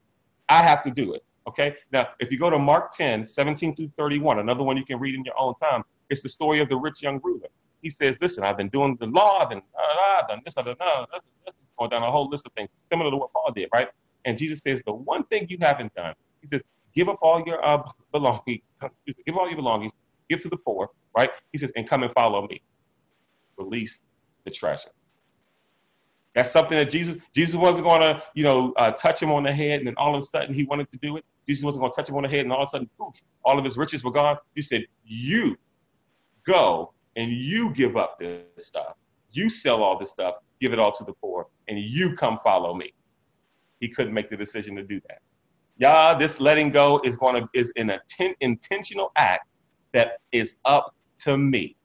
I 0.49 0.63
have 0.63 0.83
to 0.85 0.91
do 0.91 1.15
it. 1.15 1.25
Okay. 1.49 1.77
Now, 1.93 2.09
if 2.21 2.31
you 2.31 2.39
go 2.39 2.51
to 2.51 2.59
Mark 2.59 2.93
10, 2.93 3.27
17 3.27 3.75
through 3.75 3.91
31, 3.97 4.39
another 4.39 4.63
one 4.63 4.77
you 4.77 4.85
can 4.85 4.99
read 4.99 5.15
in 5.15 5.25
your 5.25 5.39
own 5.39 5.55
time, 5.55 5.83
it's 6.11 6.23
the 6.23 6.29
story 6.29 6.61
of 6.61 6.69
the 6.69 6.77
rich 6.77 7.03
young 7.03 7.21
ruler. 7.23 7.49
He 7.83 7.91
says, 7.91 8.17
Listen, 8.21 8.45
I've 8.45 8.57
been 8.57 8.69
doing 8.69 8.97
the 9.01 9.07
law, 9.07 9.41
I've 9.41 9.51
been, 9.51 9.59
uh, 9.59 10.23
I've 10.23 10.29
done 10.29 10.41
this, 10.45 10.57
I've 10.57 10.65
done 10.65 10.77
that, 10.79 11.09
this, 11.13 11.55
going 11.79 11.91
down 11.91 12.03
a 12.03 12.11
whole 12.11 12.29
list 12.29 12.47
of 12.47 12.53
things, 12.53 12.69
similar 12.91 13.11
to 13.11 13.17
what 13.17 13.33
Paul 13.33 13.53
did, 13.55 13.69
right? 13.73 13.89
And 14.25 14.37
Jesus 14.37 14.61
says, 14.61 14.83
The 14.85 14.93
one 14.93 15.25
thing 15.25 15.47
you 15.49 15.59
haven't 15.61 15.95
done, 15.95 16.15
he 16.41 16.49
says, 16.49 16.63
Give 16.95 17.09
up 17.09 17.19
all 17.23 17.43
your 17.47 17.65
uh, 17.65 17.83
belongings, 18.13 18.73
give 19.27 19.37
all 19.37 19.47
your 19.47 19.57
belongings, 19.57 19.93
give 20.29 20.43
to 20.43 20.49
the 20.49 20.57
poor, 20.57 20.91
right? 21.17 21.31
He 21.53 21.59
says, 21.59 21.73
And 21.77 21.89
come 21.89 22.03
and 22.03 22.13
follow 22.13 22.47
me. 22.49 22.63
Release 23.57 24.01
the 24.45 24.51
treasure. 24.51 24.91
That's 26.35 26.51
something 26.53 26.79
that 26.79 26.91
Jesus 26.91 27.17
Jesus 27.35 27.57
wasn't 27.57 27.85
going 27.85 28.01
to 28.01 28.23
you 28.35 28.45
know 28.45 28.73
uh, 28.77 28.93
touch 28.93 29.21
him 29.21 29.33
on 29.33 29.43
the 29.43 29.53
head, 29.53 29.81
and 29.81 29.89
then 29.89 29.95
all 29.97 30.15
of 30.15 30.21
a 30.21 30.23
sudden 30.25 30.55
he 30.55 30.65
wanted 30.65 30.89
to 30.91 30.97
do 30.99 31.17
it. 31.17 31.25
Jesus 31.49 31.65
wasn't 31.65 31.83
going 31.83 31.93
to 31.93 31.97
touch 31.97 32.09
him 32.09 32.17
on 32.17 32.23
the 32.23 32.29
head, 32.29 32.41
and 32.41 32.53
all 32.53 32.63
of 32.63 32.69
a 32.69 32.71
sudden, 32.71 32.89
poof, 32.99 33.15
all 33.45 33.59
of 33.59 33.65
his 33.65 33.77
riches 33.77 34.05
were 34.05 34.13
gone. 34.13 34.37
He 34.55 34.63
said, 34.63 34.85
"You 35.05 35.57
go 36.49 36.93
and 37.17 37.31
you 37.31 37.71
give 37.75 37.97
up 37.97 38.19
this 38.19 38.43
stuff. 38.59 38.95
You 39.31 39.49
sell 39.49 39.83
all 39.83 39.99
this 39.99 40.11
stuff, 40.11 40.37
give 40.61 40.73
it 40.73 40.79
all 40.79 40.93
to 40.93 41.05
the 41.05 41.13
poor, 41.13 41.47
and 41.69 41.79
you 41.79 42.17
come 42.17 42.39
follow 42.39 42.75
me." 42.75 42.93
He 43.81 43.89
couldn't 43.89 44.15
make 44.15 44.31
the 44.31 44.37
decision 44.37 44.75
to 44.77 44.83
do 44.83 45.01
that. 45.09 45.21
Yeah, 45.77 46.15
this 46.15 46.41
letting 46.41 46.71
go 46.71 47.01
is 47.05 47.17
going 47.17 47.37
to 47.41 47.49
is 47.55 47.73
an 47.77 47.91
intent, 47.91 48.37
intentional 48.41 49.13
act 49.17 49.47
that 49.93 50.19
is 50.33 50.59
up 50.65 50.95
to 51.25 51.39
me. 51.39 51.77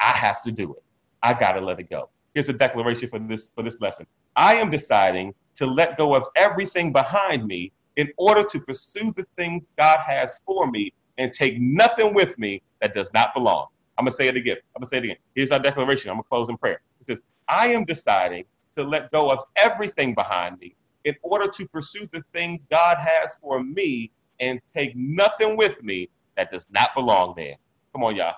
I 0.00 0.12
have 0.26 0.42
to 0.42 0.52
do 0.52 0.74
it. 0.74 0.82
I 1.22 1.32
got 1.34 1.52
to 1.52 1.60
let 1.60 1.80
it 1.80 1.88
go. 1.88 2.10
Here's 2.34 2.48
a 2.48 2.52
declaration 2.52 3.08
for 3.08 3.18
this 3.18 3.50
for 3.54 3.62
this 3.62 3.80
lesson. 3.80 4.06
I 4.36 4.54
am 4.54 4.70
deciding 4.70 5.34
to 5.54 5.66
let 5.66 5.96
go 5.96 6.14
of 6.14 6.24
everything 6.36 6.92
behind 6.92 7.46
me 7.46 7.72
in 7.96 8.08
order 8.16 8.44
to 8.44 8.60
pursue 8.60 9.12
the 9.16 9.26
things 9.36 9.74
God 9.76 9.98
has 10.06 10.40
for 10.46 10.70
me 10.70 10.92
and 11.18 11.32
take 11.32 11.60
nothing 11.60 12.14
with 12.14 12.38
me 12.38 12.62
that 12.80 12.94
does 12.94 13.10
not 13.12 13.34
belong. 13.34 13.66
I'm 14.00 14.04
gonna 14.06 14.12
say 14.16 14.28
it 14.28 14.36
again. 14.36 14.56
I'm 14.74 14.80
gonna 14.80 14.86
say 14.86 14.96
it 14.96 15.04
again. 15.04 15.16
Here's 15.34 15.50
our 15.50 15.58
declaration. 15.60 16.10
I'm 16.10 16.16
gonna 16.16 16.24
close 16.24 16.48
in 16.48 16.56
prayer. 16.56 16.80
It 17.02 17.06
says, 17.06 17.20
I 17.48 17.68
am 17.68 17.84
deciding 17.84 18.44
to 18.76 18.82
let 18.82 19.10
go 19.12 19.30
of 19.30 19.40
everything 19.56 20.14
behind 20.14 20.58
me 20.58 20.74
in 21.04 21.14
order 21.22 21.48
to 21.48 21.68
pursue 21.68 22.08
the 22.10 22.22
things 22.32 22.64
God 22.70 22.96
has 22.96 23.36
for 23.42 23.62
me 23.62 24.10
and 24.40 24.58
take 24.74 24.96
nothing 24.96 25.58
with 25.58 25.82
me 25.82 26.08
that 26.38 26.50
does 26.50 26.66
not 26.70 26.94
belong 26.94 27.34
there. 27.36 27.56
Come 27.92 28.04
on, 28.04 28.16
y'all. 28.16 28.32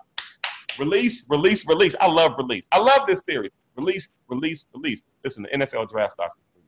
Release, 0.81 1.27
release, 1.29 1.65
release. 1.69 1.95
I 2.01 2.09
love 2.09 2.33
release. 2.39 2.67
I 2.73 2.81
love 2.81 3.03
this 3.07 3.23
series. 3.25 3.53
Release, 3.77 4.15
release, 4.29 4.65
release. 4.75 5.05
Listen, 5.23 5.45
the 5.45 5.59
NFL 5.61 5.91
draft 5.91 6.15
starts 6.15 6.37
at 6.37 6.55
3 6.55 6.63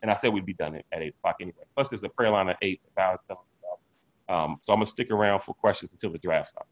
And 0.00 0.10
I 0.10 0.14
said 0.14 0.32
we'd 0.32 0.46
be 0.46 0.54
done 0.54 0.76
at 0.76 0.84
8 0.94 1.08
o'clock 1.18 1.36
anyway. 1.42 1.64
Plus, 1.74 1.90
there's 1.90 2.02
a 2.04 2.08
prayer 2.08 2.30
line 2.30 2.48
at 2.48 2.56
8 2.62 2.80
if 2.86 2.98
I 2.98 3.10
was 3.10 3.20
telling 3.28 3.42
you 3.44 4.34
um, 4.34 4.58
So 4.62 4.72
I'm 4.72 4.78
going 4.78 4.86
to 4.86 4.92
stick 4.92 5.10
around 5.10 5.42
for 5.42 5.54
questions 5.54 5.90
until 5.92 6.10
the 6.12 6.18
draft 6.18 6.50
starts. 6.50 6.70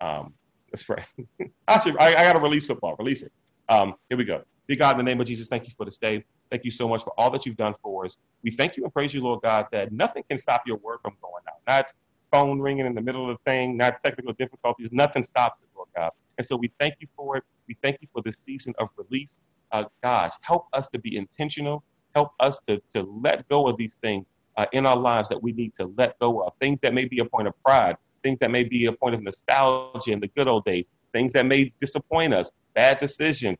Um, 0.00 0.34
let's 0.72 0.82
pray. 0.82 1.04
Actually, 1.68 1.98
I, 1.98 2.08
I 2.08 2.24
got 2.24 2.32
to 2.34 2.40
release 2.40 2.66
football. 2.66 2.96
Release 2.98 3.22
it. 3.22 3.32
Um, 3.68 3.94
here 4.08 4.18
we 4.18 4.24
go. 4.24 4.42
Dear 4.68 4.76
God, 4.76 4.92
in 4.92 4.98
the 4.98 5.10
name 5.10 5.20
of 5.20 5.26
Jesus, 5.26 5.48
thank 5.48 5.64
you 5.64 5.74
for 5.76 5.84
this 5.84 5.98
day. 5.98 6.24
Thank 6.50 6.64
you 6.64 6.70
so 6.70 6.88
much 6.88 7.02
for 7.02 7.12
all 7.18 7.30
that 7.30 7.44
you've 7.44 7.56
done 7.56 7.74
for 7.82 8.04
us. 8.04 8.18
We 8.42 8.50
thank 8.50 8.76
you 8.76 8.84
and 8.84 8.92
praise 8.92 9.12
you, 9.12 9.22
Lord 9.22 9.42
God, 9.42 9.66
that 9.72 9.92
nothing 9.92 10.22
can 10.28 10.38
stop 10.38 10.62
your 10.66 10.76
word 10.78 10.98
from 11.02 11.14
going 11.20 11.42
out. 11.48 11.60
Not 11.66 11.86
phone 12.30 12.60
ringing 12.60 12.86
in 12.86 12.94
the 12.94 13.00
middle 13.00 13.30
of 13.30 13.36
the 13.36 13.50
thing, 13.50 13.76
not 13.76 14.00
technical 14.00 14.32
difficulties. 14.32 14.88
Nothing 14.90 15.24
stops 15.24 15.62
it, 15.62 15.68
Lord 15.76 15.88
God. 15.94 16.10
And 16.38 16.46
so 16.46 16.56
we 16.56 16.72
thank 16.80 16.94
you 17.00 17.08
for 17.16 17.36
it. 17.36 17.44
We 17.68 17.76
thank 17.82 17.98
you 18.00 18.08
for 18.12 18.22
this 18.22 18.38
season 18.38 18.72
of 18.78 18.88
release. 18.96 19.40
Uh, 19.70 19.84
gosh, 20.02 20.32
help 20.40 20.66
us 20.72 20.88
to 20.90 20.98
be 20.98 21.16
intentional. 21.16 21.82
Help 22.14 22.32
us 22.40 22.60
to, 22.68 22.80
to 22.94 23.02
let 23.02 23.48
go 23.48 23.68
of 23.68 23.76
these 23.76 23.94
things 24.02 24.26
uh, 24.56 24.66
in 24.72 24.86
our 24.86 24.96
lives 24.96 25.28
that 25.28 25.42
we 25.42 25.52
need 25.52 25.74
to 25.74 25.92
let 25.96 26.18
go 26.18 26.42
of. 26.42 26.52
Things 26.60 26.78
that 26.82 26.94
may 26.94 27.04
be 27.04 27.18
a 27.20 27.24
point 27.24 27.48
of 27.48 27.54
pride, 27.62 27.96
things 28.22 28.38
that 28.40 28.50
may 28.50 28.64
be 28.64 28.86
a 28.86 28.92
point 28.92 29.14
of 29.14 29.22
nostalgia 29.22 30.12
in 30.12 30.20
the 30.20 30.28
good 30.28 30.48
old 30.48 30.64
days, 30.64 30.84
things 31.12 31.32
that 31.32 31.46
may 31.46 31.72
disappoint 31.80 32.34
us, 32.34 32.50
bad 32.74 32.98
decisions, 32.98 33.58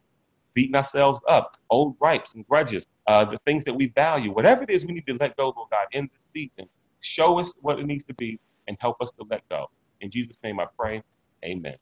beating 0.55 0.77
ourselves 0.77 1.21
up, 1.29 1.57
old 1.71 1.99
gripes 1.99 2.35
and 2.35 2.47
grudges, 2.47 2.87
uh, 3.07 3.25
the 3.25 3.39
things 3.47 3.65
that 3.65 3.75
we 3.75 3.87
value, 3.89 4.33
whatever 4.33 4.63
it 4.63 4.71
is 4.71 4.87
we 4.87 4.95
need 4.95 5.07
to 5.07 5.17
let 5.21 5.37
go, 5.37 5.53
Lord 5.57 5.71
God, 5.71 5.87
in 5.93 6.09
this 6.15 6.31
season. 6.33 6.67
Show 7.01 7.39
us 7.39 7.55
what 7.61 7.79
it 7.79 7.87
needs 7.87 8.05
to 8.05 8.15
be 8.15 8.39
and 8.69 8.77
help 8.81 9.01
us 9.01 9.11
to 9.19 9.27
let 9.31 9.49
go. 9.49 9.71
In 10.01 10.11
Jesus' 10.11 10.41
name 10.43 10.61
I 10.61 10.67
pray. 10.79 11.03
Amen. 11.45 11.77